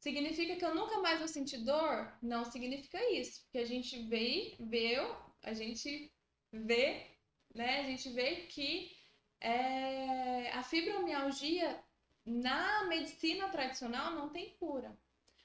[0.00, 2.12] Significa que eu nunca mais vou sentir dor?
[2.22, 4.96] Não significa isso, porque a gente vê, vê,
[5.42, 6.12] a gente
[6.52, 7.06] vê,
[7.54, 7.80] né?
[7.80, 8.96] A gente vê que
[9.40, 11.82] é, a fibromialgia
[12.24, 14.96] na medicina tradicional não tem cura.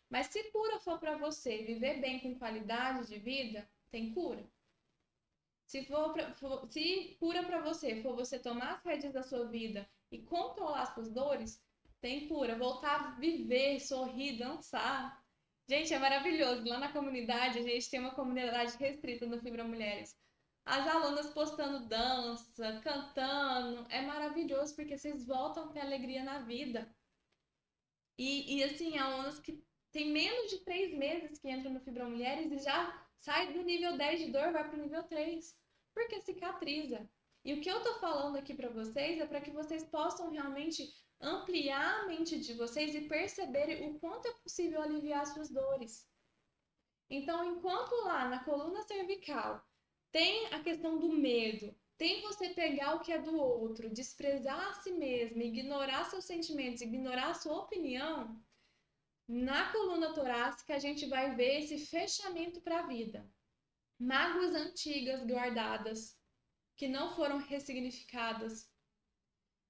[0.09, 4.45] Mas se cura for para você viver bem com qualidade de vida, tem cura.
[5.65, 9.47] Se, for pra, for, se cura para você for você tomar as rédeas da sua
[9.47, 11.59] vida e controlar as suas dores,
[12.03, 12.57] tem cura.
[12.57, 15.17] Voltar a viver, sorrir, dançar.
[15.69, 16.67] Gente, é maravilhoso.
[16.67, 20.13] Lá na comunidade, a gente tem uma comunidade restrita no Fibra Mulheres.
[20.65, 23.87] As alunas postando dança, cantando.
[23.89, 26.93] É maravilhoso porque vocês voltam ter alegria na vida.
[28.17, 29.63] E, e assim, alunas que
[29.93, 33.95] tem menos de três meses que entram no Fibra Mulheres e já sai do nível
[33.97, 35.57] 10 de dor, vai para o nível 3.
[35.93, 37.09] Porque cicatriza.
[37.45, 40.83] E o que eu tô falando aqui para vocês é para que vocês possam realmente
[41.23, 46.07] ampliar a mente de vocês e perceberem o quanto é possível aliviar suas dores.
[47.09, 49.65] Então, enquanto lá na coluna cervical
[50.11, 54.73] tem a questão do medo, tem você pegar o que é do outro, desprezar a
[54.73, 58.39] si mesmo, ignorar seus sentimentos, ignorar sua opinião,
[59.27, 63.25] na coluna torácica a gente vai ver esse fechamento para a vida.
[63.97, 66.19] Mágoas antigas guardadas,
[66.75, 68.72] que não foram ressignificadas,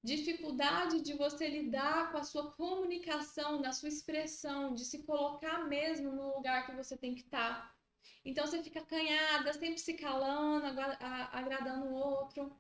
[0.03, 6.11] dificuldade de você lidar com a sua comunicação, na sua expressão, de se colocar mesmo
[6.11, 7.61] no lugar que você tem que estar.
[7.61, 7.75] Tá.
[8.25, 10.65] Então você fica acanhada, sempre se calando,
[11.31, 12.59] agradando o outro.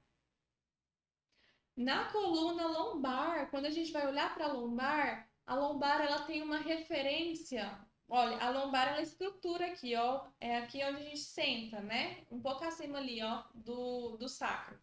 [1.75, 6.41] Na coluna lombar, quando a gente vai olhar para a lombar, a lombar ela tem
[6.41, 7.77] uma referência.
[8.07, 12.25] Olha, a lombar ela é estrutura aqui, ó, é aqui onde a gente senta, né?
[12.29, 14.79] Um pouco acima ali, ó, do, do sacro.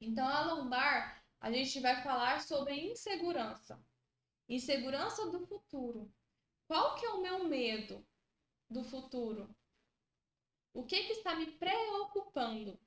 [0.00, 3.84] Então a lombar a gente vai falar sobre insegurança.
[4.48, 6.08] Insegurança do futuro.
[6.68, 8.06] Qual que é o meu medo
[8.70, 9.52] do futuro?
[10.72, 12.78] O que, que está me preocupando?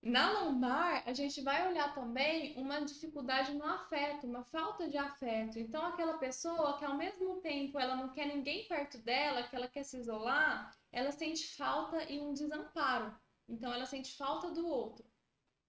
[0.00, 5.58] Na lombar, a gente vai olhar também uma dificuldade no afeto, uma falta de afeto.
[5.58, 9.68] Então, aquela pessoa que ao mesmo tempo ela não quer ninguém perto dela, que ela
[9.68, 13.14] quer se isolar, ela sente falta e um desamparo.
[13.46, 15.04] Então, ela sente falta do outro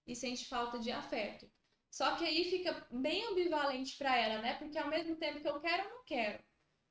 [0.08, 1.48] e sente falta de afeto.
[1.90, 4.54] Só que aí fica bem ambivalente para ela, né?
[4.54, 6.42] Porque ao mesmo tempo que eu quero, eu não quero.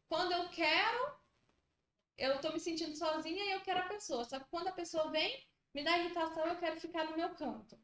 [0.07, 1.17] Quando eu quero,
[2.17, 4.23] eu tô me sentindo sozinha e eu quero a pessoa.
[4.23, 7.77] Só que quando a pessoa vem, me dá irritação, eu quero ficar no meu canto.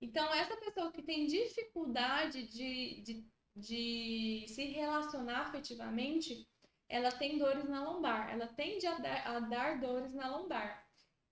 [0.00, 6.48] Então, essa pessoa que tem dificuldade de, de, de se relacionar afetivamente,
[6.88, 8.30] ela tem dores na lombar.
[8.30, 10.89] Ela tende a dar, a dar dores na lombar.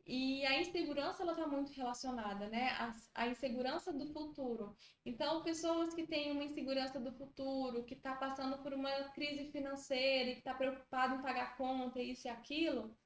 [0.09, 2.71] E a insegurança ela está muito relacionada, né?
[2.79, 4.75] A, a, insegurança do futuro.
[5.05, 10.31] Então, pessoas que têm uma insegurança do futuro, que está passando por uma crise financeira
[10.31, 12.97] e que está preocupado em pagar conta, isso e aquilo,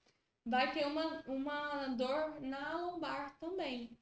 [0.46, 3.98] vai ter uma, uma dor na lombar também.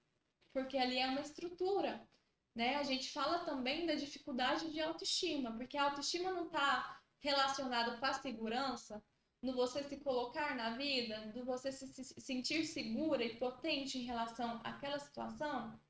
[0.52, 2.06] Porque ali é uma estrutura.
[2.54, 2.76] Né?
[2.76, 8.04] A gente fala também da dificuldade de autoestima, porque a autoestima não está relacionada com
[8.04, 9.02] a segurança,
[9.42, 14.04] no você se colocar na vida, do você se, se sentir segura e potente em
[14.04, 15.80] relação àquela situação,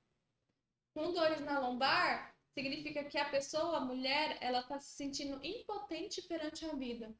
[0.94, 6.22] com dores na lombar, significa que a pessoa, a mulher, ela está se sentindo impotente
[6.22, 7.14] perante a vida.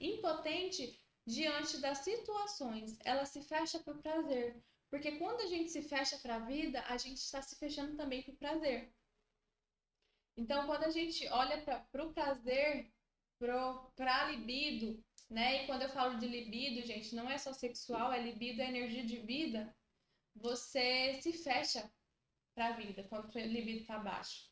[0.00, 2.98] Impotente diante das situações.
[3.04, 4.62] Ela se fecha por prazer.
[4.90, 8.22] Porque quando a gente se fecha para a vida, a gente está se fechando também
[8.22, 8.92] por prazer.
[10.36, 12.90] Então, quando a gente olha para o prazer,
[13.38, 15.62] para a libido, né?
[15.64, 19.04] E quando eu falo de libido, gente, não é só sexual, é libido, é energia
[19.06, 19.74] de vida.
[20.34, 21.90] Você se fecha
[22.54, 24.50] para a vida quando o libido está baixo.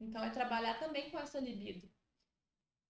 [0.00, 1.88] Então é trabalhar também com essa libido.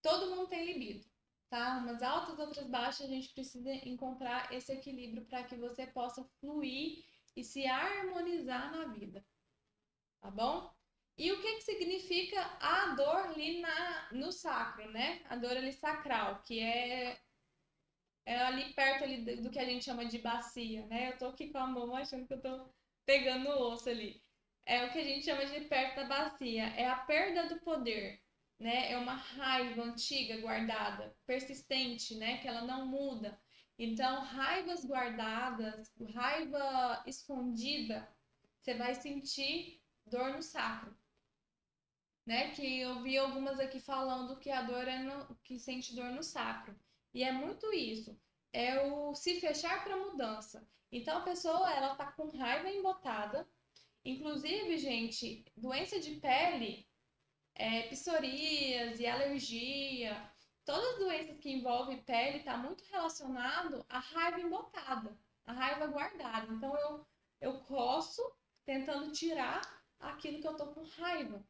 [0.03, 1.07] Todo mundo tem libido.
[1.51, 1.79] tá?
[1.79, 7.05] Umas altas, outras baixas, a gente precisa encontrar esse equilíbrio para que você possa fluir
[7.37, 9.25] e se harmonizar na vida.
[10.21, 10.78] Tá bom?
[11.19, 15.21] E o que, que significa a dor ali na, no sacro, né?
[15.29, 17.19] A dor ali sacral, que é,
[18.25, 21.11] é ali perto ali do que a gente chama de bacia, né?
[21.11, 22.73] Eu tô aqui com a mão achando que eu tô
[23.05, 24.23] pegando o osso ali.
[24.65, 26.67] É o que a gente chama de perto da bacia.
[26.77, 28.23] É a perda do poder,
[28.57, 28.93] né?
[28.93, 32.39] É uma raiva antiga guardada, persistente, né?
[32.39, 33.37] Que ela não muda.
[33.77, 38.09] Então, raivas guardadas, raiva escondida,
[38.61, 40.98] você vai sentir dor no sacro
[42.29, 42.51] né?
[42.51, 46.23] Que eu vi algumas aqui falando que a dor é no, que sente dor no
[46.23, 46.79] sacro.
[47.15, 48.21] E é muito isso.
[48.53, 50.69] É o se fechar para mudança.
[50.93, 53.49] Então a pessoa ela tá com raiva embotada.
[54.05, 56.87] Inclusive, gente, doença de pele,
[57.55, 60.31] é, psoríase, alergia,
[60.67, 66.53] todas as doenças que envolvem pele tá muito relacionado à raiva embotada, à raiva guardada.
[66.53, 67.07] Então eu
[67.41, 68.23] eu coço
[68.67, 69.63] tentando tirar
[69.99, 71.43] aquilo que eu tô com raiva.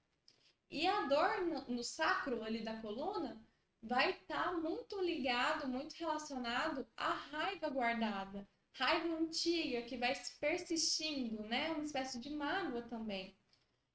[0.70, 3.40] E a dor no, no sacro ali da coluna
[3.82, 11.42] vai estar tá muito ligado, muito relacionado à raiva guardada, raiva antiga que vai persistindo,
[11.44, 11.70] né?
[11.70, 13.36] Uma espécie de mágoa também.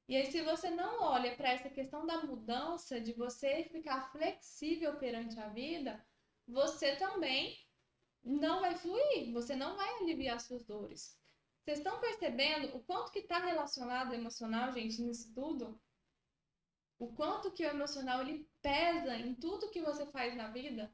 [0.07, 4.95] E aí, se você não olha para essa questão da mudança, de você ficar flexível
[4.97, 6.03] perante a vida,
[6.47, 7.57] você também
[8.24, 11.17] não vai fluir, você não vai aliviar suas dores.
[11.63, 15.80] Vocês estão percebendo o quanto que está relacionado emocional, gente, nisso tudo?
[16.98, 20.94] O quanto que o emocional ele pesa em tudo que você faz na vida,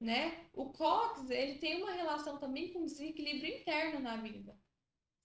[0.00, 0.48] né?
[0.52, 4.58] O COX, ele tem uma relação também com desequilíbrio interno na vida.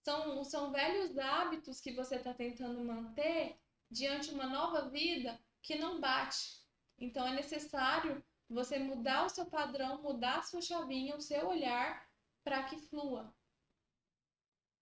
[0.03, 3.59] São, são velhos hábitos que você está tentando manter
[3.89, 6.61] diante de uma nova vida que não bate.
[6.99, 12.07] Então é necessário você mudar o seu padrão, mudar a sua chavinha, o seu olhar
[12.43, 13.33] para que flua,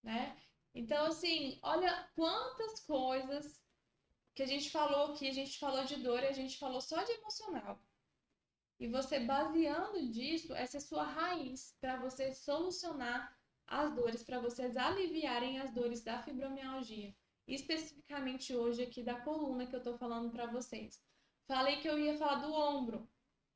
[0.04, 0.38] né?
[0.74, 3.65] Então assim, olha quantas coisas
[4.36, 7.02] que a gente falou que a gente falou de dor e a gente falou só
[7.02, 7.80] de emocional.
[8.78, 13.34] E você baseando disso, essa é sua raiz para você solucionar
[13.66, 17.16] as dores, para vocês aliviarem as dores da fibromialgia.
[17.48, 21.02] Especificamente hoje aqui da coluna que eu estou falando para vocês.
[21.48, 23.10] Falei que eu ia falar do ombro.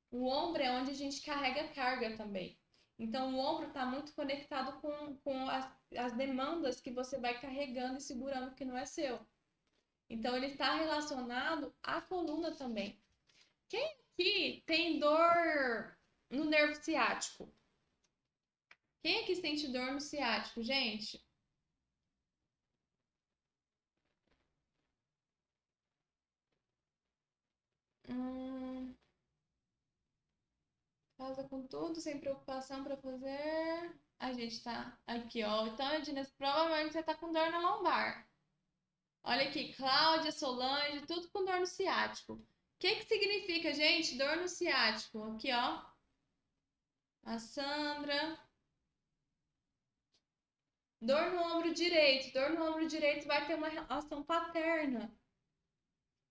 [0.10, 2.58] O ombro é onde a gente carrega carga também.
[2.98, 7.98] Então, o ombro está muito conectado com, com as, as demandas que você vai carregando
[7.98, 9.20] e segurando que não é seu.
[10.10, 13.00] Então, ele está relacionado à coluna também.
[13.70, 15.98] Quem aqui tem dor
[16.30, 17.52] no nervo ciático?
[19.02, 21.24] Quem aqui sente dor no ciático, gente?
[28.10, 28.94] Hum...
[31.50, 33.94] Com tudo, sem preocupação para fazer.
[34.20, 35.68] A gente tá aqui, ó.
[35.68, 38.28] Então, Edina, provavelmente você tá com dor na lombar.
[39.24, 42.34] Olha aqui, Cláudia, Solange, tudo com dor no ciático.
[42.34, 42.46] O
[42.80, 45.22] que, que significa, gente, dor no ciático?
[45.34, 45.84] Aqui, ó.
[47.24, 48.40] A Sandra.
[51.02, 52.34] Dor no ombro direito.
[52.34, 55.14] Dor no ombro direito vai ter uma relação paterna.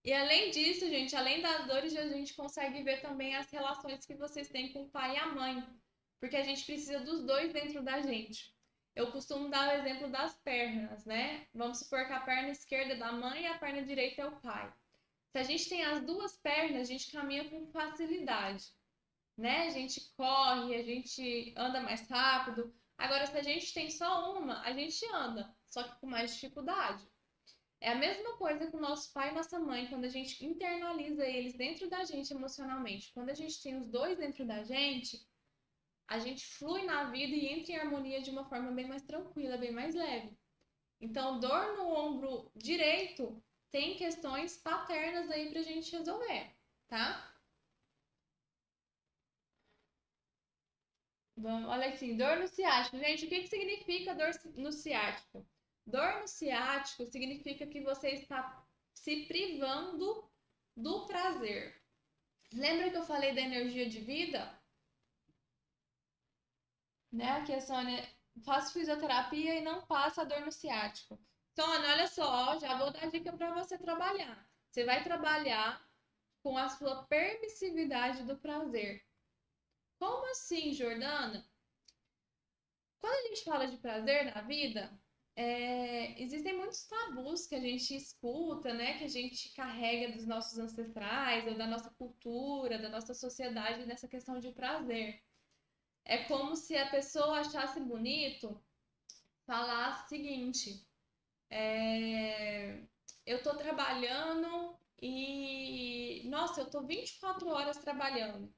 [0.05, 4.15] E além disso, gente, além das dores, a gente consegue ver também as relações que
[4.15, 5.63] vocês têm com o pai e a mãe.
[6.19, 8.58] Porque a gente precisa dos dois dentro da gente
[8.99, 11.47] eu costumo dar o exemplo das pernas, né?
[11.55, 14.41] Vamos supor que a perna esquerda é da mãe e a perna direita é o
[14.41, 14.73] pai.
[15.31, 18.65] Se a gente tem as duas pernas, a gente caminha com facilidade,
[19.37, 19.69] né?
[19.69, 22.75] A gente corre, a gente anda mais rápido.
[22.97, 27.07] Agora, se a gente tem só uma, a gente anda, só que com mais dificuldade.
[27.81, 31.55] É a mesma coisa com nosso pai e nossa mãe, quando a gente internaliza eles
[31.55, 33.13] dentro da gente emocionalmente.
[33.13, 35.25] Quando a gente tem os dois dentro da gente,
[36.09, 39.59] a gente flui na vida e entra em harmonia de uma forma bem mais tranquila,
[39.59, 40.37] bem mais leve.
[41.01, 43.41] Então, dor no ombro direito
[43.71, 46.51] tem questões paternas aí pra gente resolver,
[46.89, 47.35] tá?
[51.37, 52.99] Vamos, olha aqui, dor no ciático.
[52.99, 55.47] Gente, o que, que significa dor no ciático?
[55.87, 60.29] Dor no ciático significa que você está se privando
[60.77, 61.81] do prazer.
[62.53, 64.58] Lembra que eu falei da energia de vida?
[67.13, 67.31] Né?
[67.33, 68.07] Aqui a Sônia
[68.45, 71.19] faço fisioterapia e não passa dor no ciático.
[71.55, 74.49] Sônia, olha só, já vou dar dica para você trabalhar.
[74.71, 75.85] Você vai trabalhar
[76.43, 79.05] com a sua permissividade do prazer.
[79.99, 81.45] Como assim, Jordana?
[83.01, 84.91] Quando a gente fala de prazer na vida,
[85.35, 88.99] é, existem muitos tabus que a gente escuta, né?
[88.99, 94.09] Que a gente carrega dos nossos ancestrais, ou da nossa cultura, da nossa sociedade nessa
[94.09, 95.23] questão de prazer.
[96.09, 98.59] É como se a pessoa achasse bonito
[99.47, 100.89] falar o seguinte:
[101.51, 102.83] é,
[103.27, 106.23] eu tô trabalhando e.
[106.31, 108.53] Nossa, eu tô 24 horas trabalhando.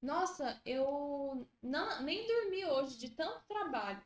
[0.00, 4.02] Nossa, eu não, nem dormi hoje de tanto trabalho.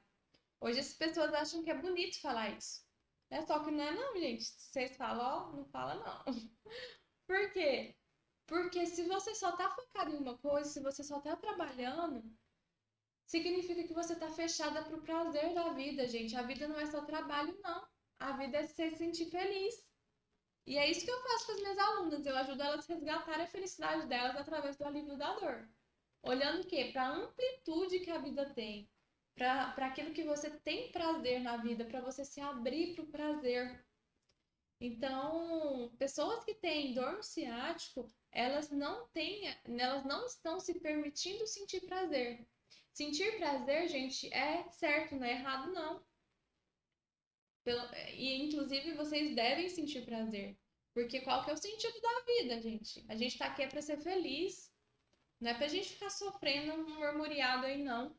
[0.61, 2.87] Hoje as pessoas acham que é bonito falar isso.
[3.31, 3.45] Né?
[3.47, 4.45] Só que não é não, gente.
[4.45, 6.25] Vocês falam, ó, não fala não.
[7.27, 7.95] Por quê?
[8.47, 12.25] Porque se você só tá focado em uma coisa, se você só tá trabalhando,
[13.29, 16.35] significa que você tá fechada pro prazer da vida, gente.
[16.35, 17.87] A vida não é só trabalho, não.
[18.19, 19.87] A vida é se sentir feliz.
[20.67, 22.27] E é isso que eu faço com as minhas alunas.
[22.27, 25.69] Eu ajudo elas a resgatar a felicidade delas através do alívio da dor.
[26.23, 26.91] Olhando o quê?
[26.93, 28.91] Para a amplitude que a vida tem
[29.39, 33.87] para aquilo que você tem prazer na vida, para você se abrir para o prazer.
[34.81, 41.47] Então, pessoas que têm dor no ciático, elas não têm, elas não estão se permitindo
[41.47, 42.47] sentir prazer.
[42.99, 46.05] Sentir prazer, gente, é certo, não é errado, não.
[48.15, 50.59] E, inclusive, vocês devem sentir prazer.
[50.93, 53.05] Porque qual que é o sentido da vida, gente?
[53.09, 54.73] A gente tá aqui é para ser feliz.
[55.41, 58.19] Não é pra gente ficar sofrendo murmuriado aí, não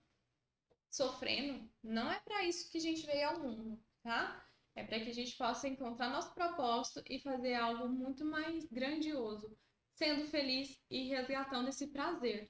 [0.90, 4.44] sofrendo, não é para isso que a gente veio ao mundo, tá?
[4.76, 9.56] É para que a gente possa encontrar nosso propósito e fazer algo muito mais grandioso,
[9.94, 12.50] sendo feliz e resgatando esse prazer.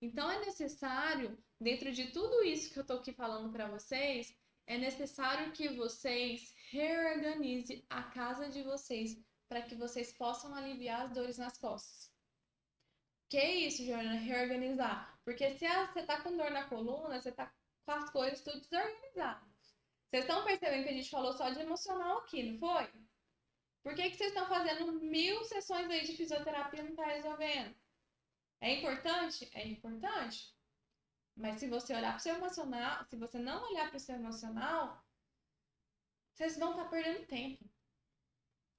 [0.00, 4.34] Então é necessário, dentro de tudo isso que eu tô aqui falando para vocês,
[4.66, 11.12] é necessário que vocês reorganizem a casa de vocês para que vocês possam aliviar as
[11.12, 12.10] dores nas costas.
[13.28, 14.14] Que isso, Joana?
[14.14, 15.20] Reorganizar.
[15.24, 17.52] Porque se você tá com dor na coluna, você tá
[17.84, 19.50] com as coisas tudo desorganizadas.
[20.08, 22.88] Vocês estão percebendo que a gente falou só de emocional aqui, não foi?
[23.82, 27.74] Por que, que vocês estão fazendo mil sessões aí de fisioterapia e não está resolvendo?
[28.60, 29.48] É importante?
[29.54, 30.54] É importante.
[31.40, 34.14] Mas se você olhar para o seu emocional, se você não olhar para o seu
[34.14, 35.02] emocional,
[36.32, 37.64] vocês vão estar tá perdendo tempo.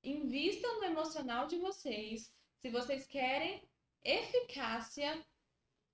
[0.04, 2.34] Invistam no emocional de vocês.
[2.60, 3.68] Se vocês querem
[4.04, 5.26] eficácia,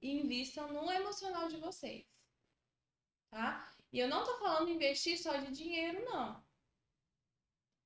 [0.02, 2.06] invistam no emocional de vocês
[3.30, 3.74] tá?
[3.92, 6.44] E eu não tô falando investir só de dinheiro, não.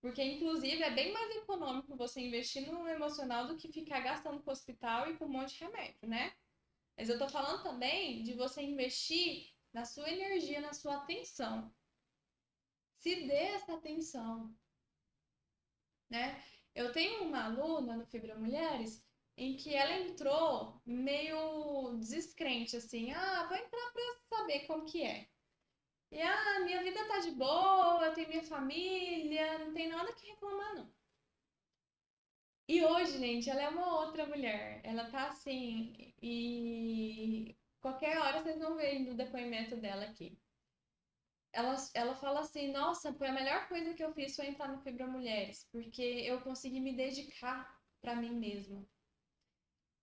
[0.02, 4.50] Porque, inclusive, é bem mais econômico você investir no emocional do que ficar gastando com
[4.50, 6.34] o hospital e com um monte de remédio, né?
[7.02, 11.74] Mas eu tô falando também de você investir na sua energia, na sua atenção.
[13.00, 14.56] Se dê essa atenção,
[16.08, 16.40] né?
[16.76, 19.04] Eu tenho uma aluna no Fibra Mulheres
[19.36, 25.28] em que ela entrou meio descrente, assim, ah, vou entrar para saber como que é.
[26.12, 30.28] E ah, minha vida tá de boa, eu tenho minha família, não tem nada que
[30.28, 30.94] reclamar, não.
[32.68, 34.82] E hoje, gente, ela é uma outra mulher.
[34.84, 40.40] Ela tá assim, e qualquer hora vocês vão ver o depoimento dela aqui.
[41.54, 44.82] Ela, ela fala assim, nossa, foi a melhor coisa que eu fiz foi entrar no
[44.82, 48.86] Fibra Mulheres, porque eu consegui me dedicar para mim mesma.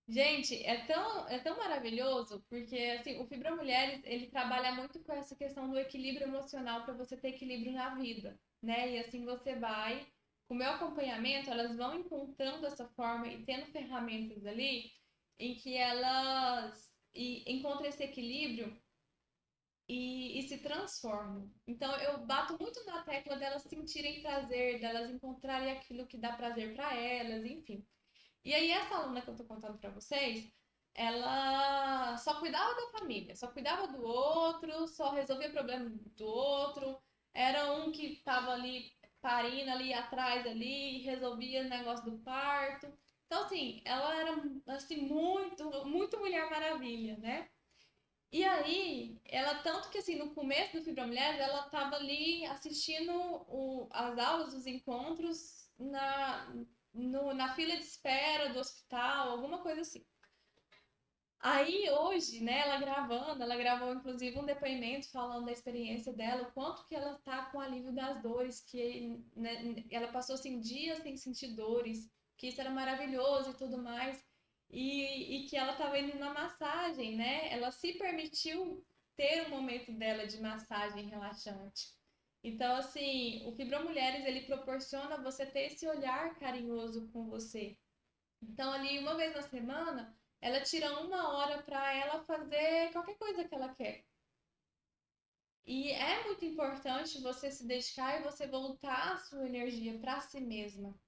[0.08, 5.12] Gente, é tão, é tão maravilhoso, porque assim, o Fibra Mulheres, ele trabalha muito com
[5.12, 8.92] essa questão do equilíbrio emocional para você ter equilíbrio na vida, né?
[8.92, 10.06] E assim você vai,
[10.48, 14.90] com o meu acompanhamento, elas vão encontrando essa forma e tendo ferramentas ali
[15.38, 18.80] em que elas encontram esse equilíbrio
[19.86, 21.50] e, e, se transformam.
[21.66, 26.74] Então eu bato muito na tecla delas sentirem prazer, delas encontrarem aquilo que dá prazer
[26.74, 27.86] para elas, enfim.
[28.44, 30.50] E aí, essa aluna que eu tô contando para vocês,
[30.94, 36.98] ela só cuidava da família, só cuidava do outro, só resolvia problema do outro.
[37.34, 38.97] Era um que tava ali
[39.28, 42.90] parindo ali atrás ali, resolvia o negócio do parto.
[43.26, 47.46] Então, assim, ela era, assim, muito, muito Mulher Maravilha, né?
[48.32, 53.12] E aí, ela, tanto que, assim, no começo do Fibra Mulheres, ela tava ali assistindo
[53.12, 56.50] o, as aulas, os encontros na,
[56.94, 60.06] no, na fila de espera do hospital, alguma coisa assim.
[61.40, 66.52] Aí hoje, né, ela gravando, ela gravou inclusive um depoimento falando da experiência dela, o
[66.52, 71.16] quanto que ela tá com alívio das dores, que né, ela passou assim dias sem
[71.16, 74.24] sentir dores, que isso era maravilhoso e tudo mais,
[74.70, 77.52] e, e que ela estava indo na massagem, né?
[77.52, 78.84] Ela se permitiu
[79.16, 81.96] ter um momento dela de massagem relaxante.
[82.42, 87.76] Então, assim, o Fibra Mulheres, ele proporciona você ter esse olhar carinhoso com você.
[88.40, 93.44] Então, ali, uma vez na semana, ela tira uma hora para ela fazer qualquer coisa
[93.46, 94.04] que ela quer.
[95.66, 100.40] E é muito importante você se dedicar e você voltar a sua energia para si
[100.40, 100.98] mesma.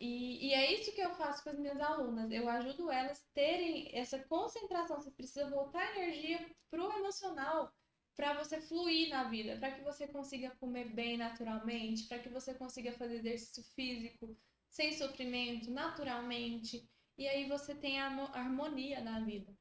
[0.00, 2.30] E, e, é isso que eu faço com as minhas alunas.
[2.30, 5.00] Eu ajudo elas terem essa concentração.
[5.00, 7.72] Você precisa voltar a energia pro emocional
[8.16, 12.54] para você fluir na vida, para que você consiga comer bem naturalmente, para que você
[12.54, 14.36] consiga fazer exercício físico
[14.68, 16.88] sem sofrimento, naturalmente.
[17.16, 19.56] E aí você tem a harmonia na vida.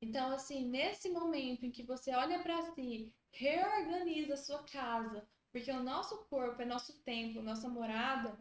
[0.00, 5.70] Então, assim, nesse momento em que você olha para si, reorganiza a sua casa, porque
[5.70, 8.38] o nosso corpo é nosso templo, nossa morada,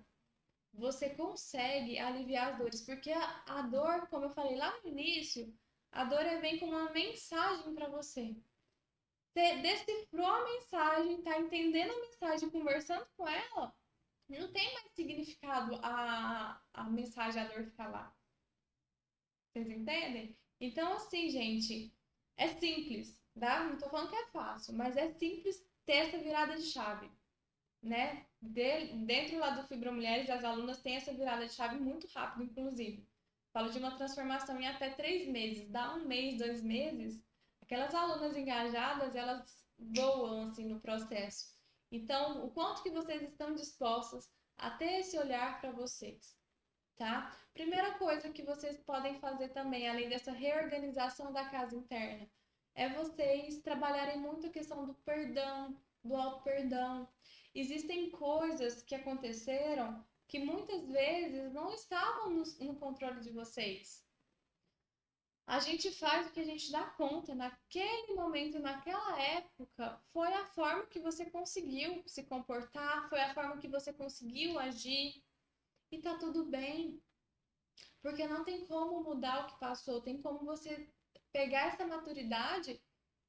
[0.74, 2.82] você consegue aliviar as dores.
[2.82, 5.54] Porque a, a dor, como eu falei lá no início,
[5.92, 8.36] a dor vem como uma mensagem para você.
[9.32, 13.74] Você decifrou a mensagem, tá entendendo a mensagem, conversando com ela,
[14.40, 18.16] não tem mais significado a, a mensagem, a dor ficar lá.
[19.52, 20.38] Vocês entendem?
[20.60, 21.94] Então, assim, gente,
[22.38, 23.64] é simples, tá?
[23.66, 27.12] Não tô falando que é fácil, mas é simples ter essa virada de chave,
[27.82, 28.26] né?
[28.42, 32.44] De, dentro lá do Fibra Mulheres, as alunas têm essa virada de chave muito rápido,
[32.44, 33.08] inclusive.
[33.52, 35.70] Falo de uma transformação em até três meses.
[35.70, 37.24] Dá um mês, dois meses,
[37.62, 41.54] aquelas alunas engajadas, elas voam, assim, no processo.
[41.94, 44.28] Então, o quanto que vocês estão dispostas
[44.58, 46.36] a ter esse olhar para vocês,
[46.96, 47.32] tá?
[47.54, 52.28] Primeira coisa que vocês podem fazer também, além dessa reorganização da casa interna,
[52.74, 57.08] é vocês trabalharem muito a questão do perdão, do auto-perdão.
[57.54, 64.03] Existem coisas que aconteceram que muitas vezes não estavam no, no controle de vocês.
[65.46, 67.36] A gente faz o que a gente dá conta.
[67.36, 73.58] Naquele momento, naquela época, foi a forma que você conseguiu se comportar, foi a forma
[73.58, 75.22] que você conseguiu agir.
[75.92, 77.02] E tá tudo bem.
[78.02, 80.90] Porque não tem como mudar o que passou, tem como você
[81.32, 82.82] pegar essa maturidade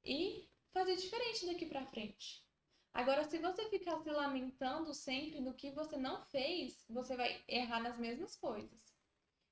[0.03, 2.45] e fazer diferente daqui para frente.
[2.93, 7.81] Agora, se você ficar se lamentando sempre do que você não fez, você vai errar
[7.81, 8.94] nas mesmas coisas.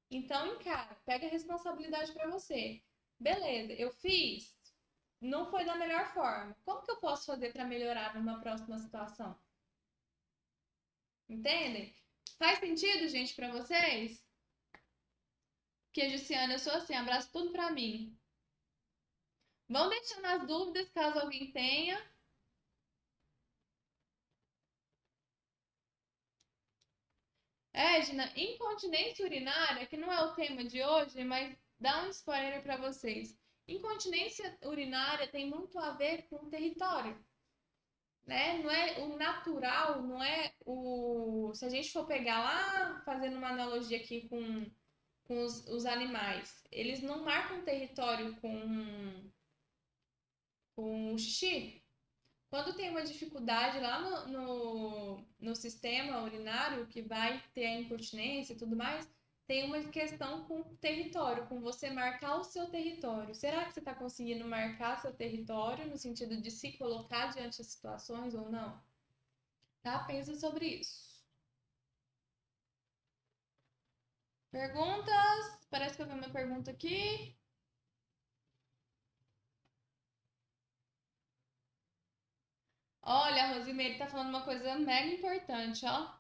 [0.10, 2.84] Então, encara, pega a responsabilidade para você.
[3.20, 4.56] Beleza, eu fiz,
[5.22, 6.56] não foi da melhor forma.
[6.66, 9.40] Como que eu posso fazer para melhorar numa próxima situação?
[11.30, 11.96] Entendem?
[12.38, 14.24] Faz sentido, gente, para vocês?
[15.94, 18.18] Que Luciana, eu sou assim, abraço tudo pra mim.
[19.70, 21.98] Vão deixando as dúvidas caso alguém tenha.
[27.74, 32.78] Edna, incontinência urinária, que não é o tema de hoje, mas dá um spoiler para
[32.78, 33.38] vocês.
[33.68, 37.18] Incontinência urinária tem muito a ver com o território.
[38.26, 38.60] Né?
[38.60, 41.52] Não é o natural, não é o.
[41.54, 44.66] Se a gente for pegar lá, fazendo uma analogia aqui com
[45.26, 46.64] com os, os animais.
[46.72, 49.32] Eles não marcam território com,
[50.76, 51.83] com o xixi.
[52.54, 58.54] Quando tem uma dificuldade lá no, no, no sistema urinário, que vai ter a incontinência
[58.54, 59.10] e tudo mais,
[59.48, 63.34] tem uma questão com território, com você marcar o seu território.
[63.34, 67.66] Será que você está conseguindo marcar seu território no sentido de se colocar diante das
[67.66, 68.80] situações ou não?
[69.82, 70.04] Tá?
[70.04, 71.26] Pensa sobre isso.
[74.52, 75.58] Perguntas?
[75.72, 77.36] Parece que eu vi uma pergunta aqui.
[83.04, 86.14] Olha, a Rosimeire tá falando uma coisa mega importante, ó.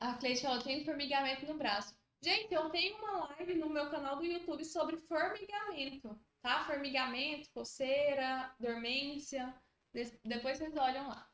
[0.00, 1.94] A Cleide falou, tem formigamento no braço.
[2.22, 6.64] Gente, eu tenho uma live no meu canal do YouTube sobre formigamento, tá?
[6.64, 9.54] Formigamento, coceira, dormência.
[10.24, 11.28] Depois vocês olham lá.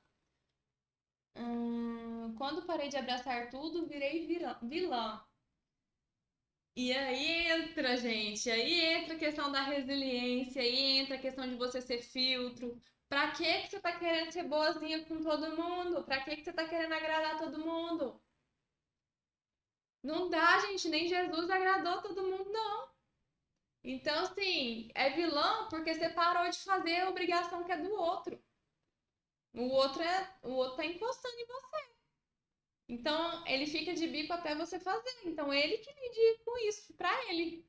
[1.36, 5.24] Hum, quando parei de abraçar tudo, virei vilã.
[6.76, 11.56] E aí entra, gente, aí entra a questão da resiliência, aí entra a questão de
[11.56, 12.80] você ser filtro.
[13.08, 16.04] Pra que que você tá querendo ser boazinha com todo mundo?
[16.04, 18.20] Pra que que você tá querendo agradar todo mundo?
[20.02, 22.88] Não dá, gente, nem Jesus agradou todo mundo, não.
[23.82, 28.42] Então, assim, é vilão porque você parou de fazer a obrigação que é do outro.
[29.54, 31.88] O outro é, o outro tá encostando em você.
[32.88, 35.20] Então, ele fica de bico até você fazer.
[35.24, 37.66] Então, ele que lide com isso para ele.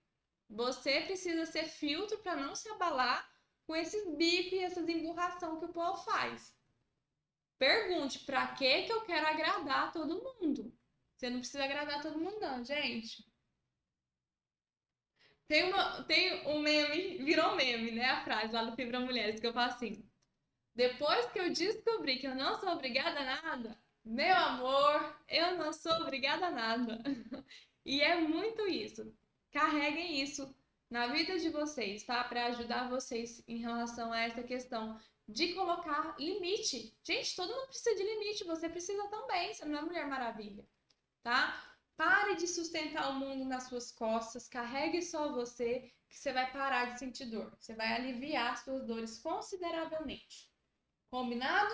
[0.49, 3.28] Você precisa ser filtro para não se abalar
[3.69, 6.57] com esses bicos e essas emburração que o povo faz.
[7.59, 10.75] Pergunte para que que eu quero agradar todo mundo.
[11.15, 13.23] Você não precisa agradar todo mundo não, gente.
[15.47, 18.05] Tem, uma, tem um meme, virou meme, né?
[18.05, 20.03] A frase lá do Fibra Mulheres, que eu falo assim.
[20.73, 25.71] Depois que eu descobri que eu não sou obrigada a nada, meu amor, eu não
[25.71, 27.03] sou obrigada a nada.
[27.85, 29.15] e é muito isso.
[29.51, 30.55] Carreguem isso
[30.89, 32.23] na vida de vocês, tá?
[32.23, 36.97] Para ajudar vocês em relação a essa questão de colocar limite.
[37.03, 40.65] Gente, todo mundo precisa de limite, você precisa também, você não é Mulher Maravilha,
[41.21, 41.63] tá?
[41.95, 46.85] Pare de sustentar o mundo nas suas costas, carregue só você, que você vai parar
[46.85, 47.55] de sentir dor.
[47.59, 50.49] Você vai aliviar suas dores consideravelmente.
[51.11, 51.73] Combinado?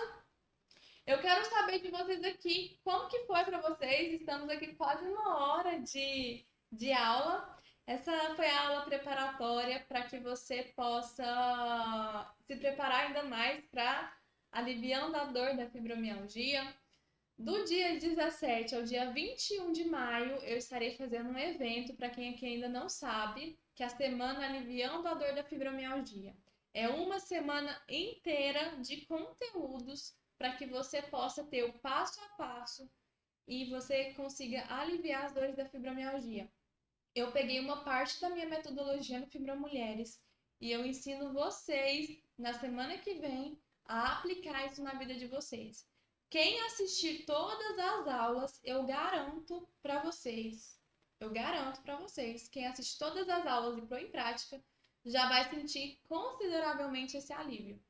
[1.06, 4.20] Eu quero saber de vocês aqui, como que foi para vocês?
[4.20, 7.56] Estamos aqui quase uma hora de, de aula.
[7.86, 14.12] Essa foi a aula preparatória para que você possa se preparar ainda mais para
[14.50, 16.74] aliviando a dor da fibromialgia.
[17.38, 22.30] Do dia 17 ao dia 21 de maio, eu estarei fazendo um evento para quem
[22.30, 26.34] aqui ainda não sabe, que é a semana aliviando a dor da fibromialgia.
[26.74, 32.90] É uma semana inteira de conteúdos para que você possa ter o passo a passo
[33.46, 36.50] e você consiga aliviar as dores da fibromialgia.
[37.16, 40.22] Eu peguei uma parte da minha metodologia no Fibromulheres
[40.60, 45.88] e eu ensino vocês na semana que vem a aplicar isso na vida de vocês.
[46.28, 50.78] Quem assistir todas as aulas, eu garanto para vocês,
[51.18, 54.62] eu garanto para vocês, quem assiste todas as aulas e pôr em prática,
[55.04, 57.80] já vai sentir consideravelmente esse alívio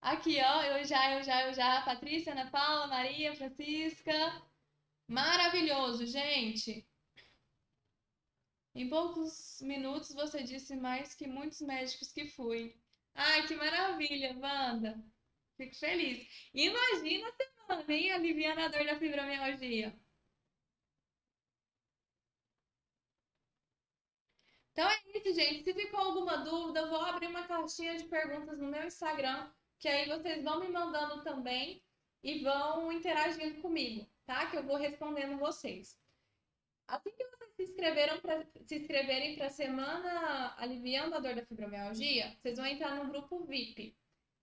[0.00, 4.12] aqui, ó, eu já, eu já, eu já, Patrícia, Ana Paula, Maria, Francisca.
[5.08, 6.86] Maravilhoso, gente.
[8.74, 12.76] Em poucos minutos você disse mais que muitos médicos que fui.
[13.14, 15.02] Ai, que maravilha, Wanda.
[15.56, 16.26] Fico feliz.
[16.54, 18.12] Imagina a semana, hein?
[18.12, 19.92] Aliviando a dor da fibromialgia.
[24.72, 25.64] Então é isso, gente.
[25.64, 29.88] Se ficou alguma dúvida, eu vou abrir uma caixinha de perguntas no meu Instagram, que
[29.88, 31.82] aí vocês vão me mandando também
[32.22, 34.46] e vão interagindo comigo, tá?
[34.46, 35.98] Que eu vou respondendo vocês.
[36.86, 38.20] Assim que vocês se, inscreveram
[38.64, 43.44] se inscreverem para a semana Aliviando a Dor da Fibromialgia, vocês vão entrar no grupo
[43.44, 43.94] VIP,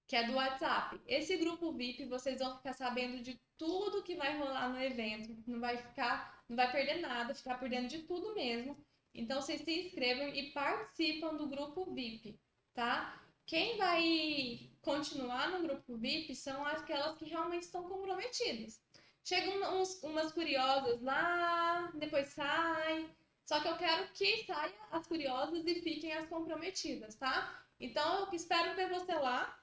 [0.07, 1.01] que é do WhatsApp.
[1.07, 5.35] Esse grupo VIP, vocês vão ficar sabendo de tudo que vai rolar no evento.
[5.47, 8.77] Não vai ficar, não vai perder nada, ficar por dentro de tudo mesmo.
[9.13, 12.39] Então, vocês se inscrevam e participam do grupo VIP,
[12.73, 13.21] tá?
[13.45, 18.79] Quem vai continuar no grupo VIP são aquelas que realmente estão comprometidas.
[19.23, 23.09] Chegam uns, umas curiosas lá, depois saem.
[23.43, 27.59] Só que eu quero que saiam as curiosas e fiquem as comprometidas, tá?
[27.79, 29.59] Então, eu espero ver você lá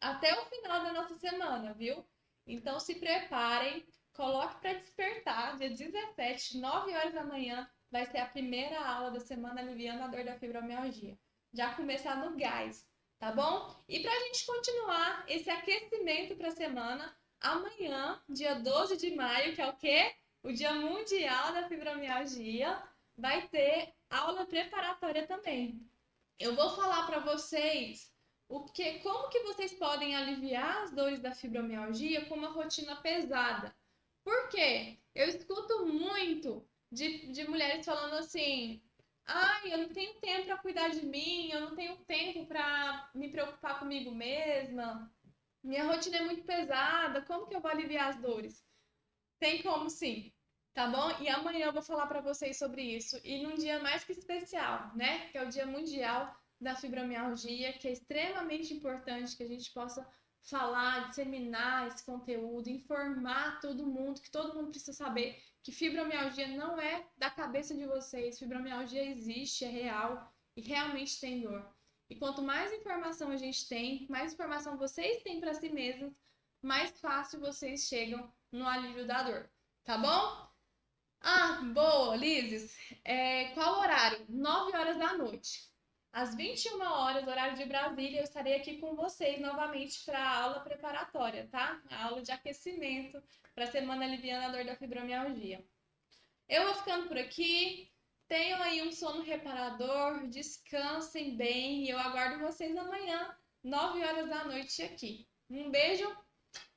[0.00, 2.04] até o final da nossa semana, viu?
[2.46, 8.26] Então, se preparem, coloque para despertar, dia 17, 9 horas da manhã, vai ser a
[8.26, 11.16] primeira aula da semana aliviando a dor da fibromialgia.
[11.52, 12.86] Já começar no gás,
[13.18, 13.74] tá bom?
[13.88, 19.54] E para a gente continuar esse aquecimento para a semana, amanhã, dia 12 de maio,
[19.54, 20.14] que é o quê?
[20.42, 22.82] O Dia Mundial da Fibromialgia,
[23.16, 25.80] vai ter aula preparatória também.
[26.38, 28.12] Eu vou falar para vocês
[28.48, 33.74] o que, como que vocês podem aliviar as dores da fibromialgia com uma rotina pesada.
[34.22, 34.98] Por quê?
[35.14, 38.82] Eu escuto muito de, de mulheres falando assim:
[39.26, 43.28] ai, eu não tenho tempo para cuidar de mim, eu não tenho tempo para me
[43.30, 45.10] preocupar comigo mesma,
[45.66, 48.64] minha rotina é muito pesada, como que eu vou aliviar as dores?
[49.40, 50.32] Tem como sim,
[50.72, 51.10] tá bom?
[51.20, 54.94] E amanhã eu vou falar para vocês sobre isso e num dia mais que especial,
[54.94, 55.28] né?
[55.30, 60.08] Que é o Dia Mundial da Fibromialgia, que é extremamente importante que a gente possa
[60.48, 65.36] falar, disseminar esse conteúdo, informar todo mundo, que todo mundo precisa saber
[65.66, 71.40] que fibromialgia não é da cabeça de vocês, fibromialgia existe, é real e realmente tem
[71.40, 71.68] dor.
[72.08, 76.12] E quanto mais informação a gente tem, mais informação vocês têm para si mesmos,
[76.62, 79.50] mais fácil vocês chegam no alívio da dor,
[79.82, 80.48] tá bom?
[81.20, 82.72] Ah, boa, Lizes.
[83.04, 84.24] É, qual horário?
[84.28, 85.68] 9 horas da noite.
[86.16, 90.60] Às 21 horas, horário de Brasília, eu estarei aqui com vocês novamente para a aula
[90.60, 91.78] preparatória, tá?
[91.90, 93.22] A aula de aquecimento
[93.54, 95.62] para a Semana Aliviana Dor da Fibromialgia.
[96.48, 97.92] Eu vou ficando por aqui.
[98.26, 104.44] Tenham aí um sono reparador, descansem bem e eu aguardo vocês amanhã, 9 horas da
[104.44, 105.28] noite aqui.
[105.50, 106.10] Um beijo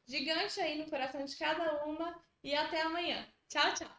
[0.05, 2.13] gigante aí no coração de cada uma
[2.43, 3.25] e até amanhã.
[3.47, 3.98] Tchau, tchau!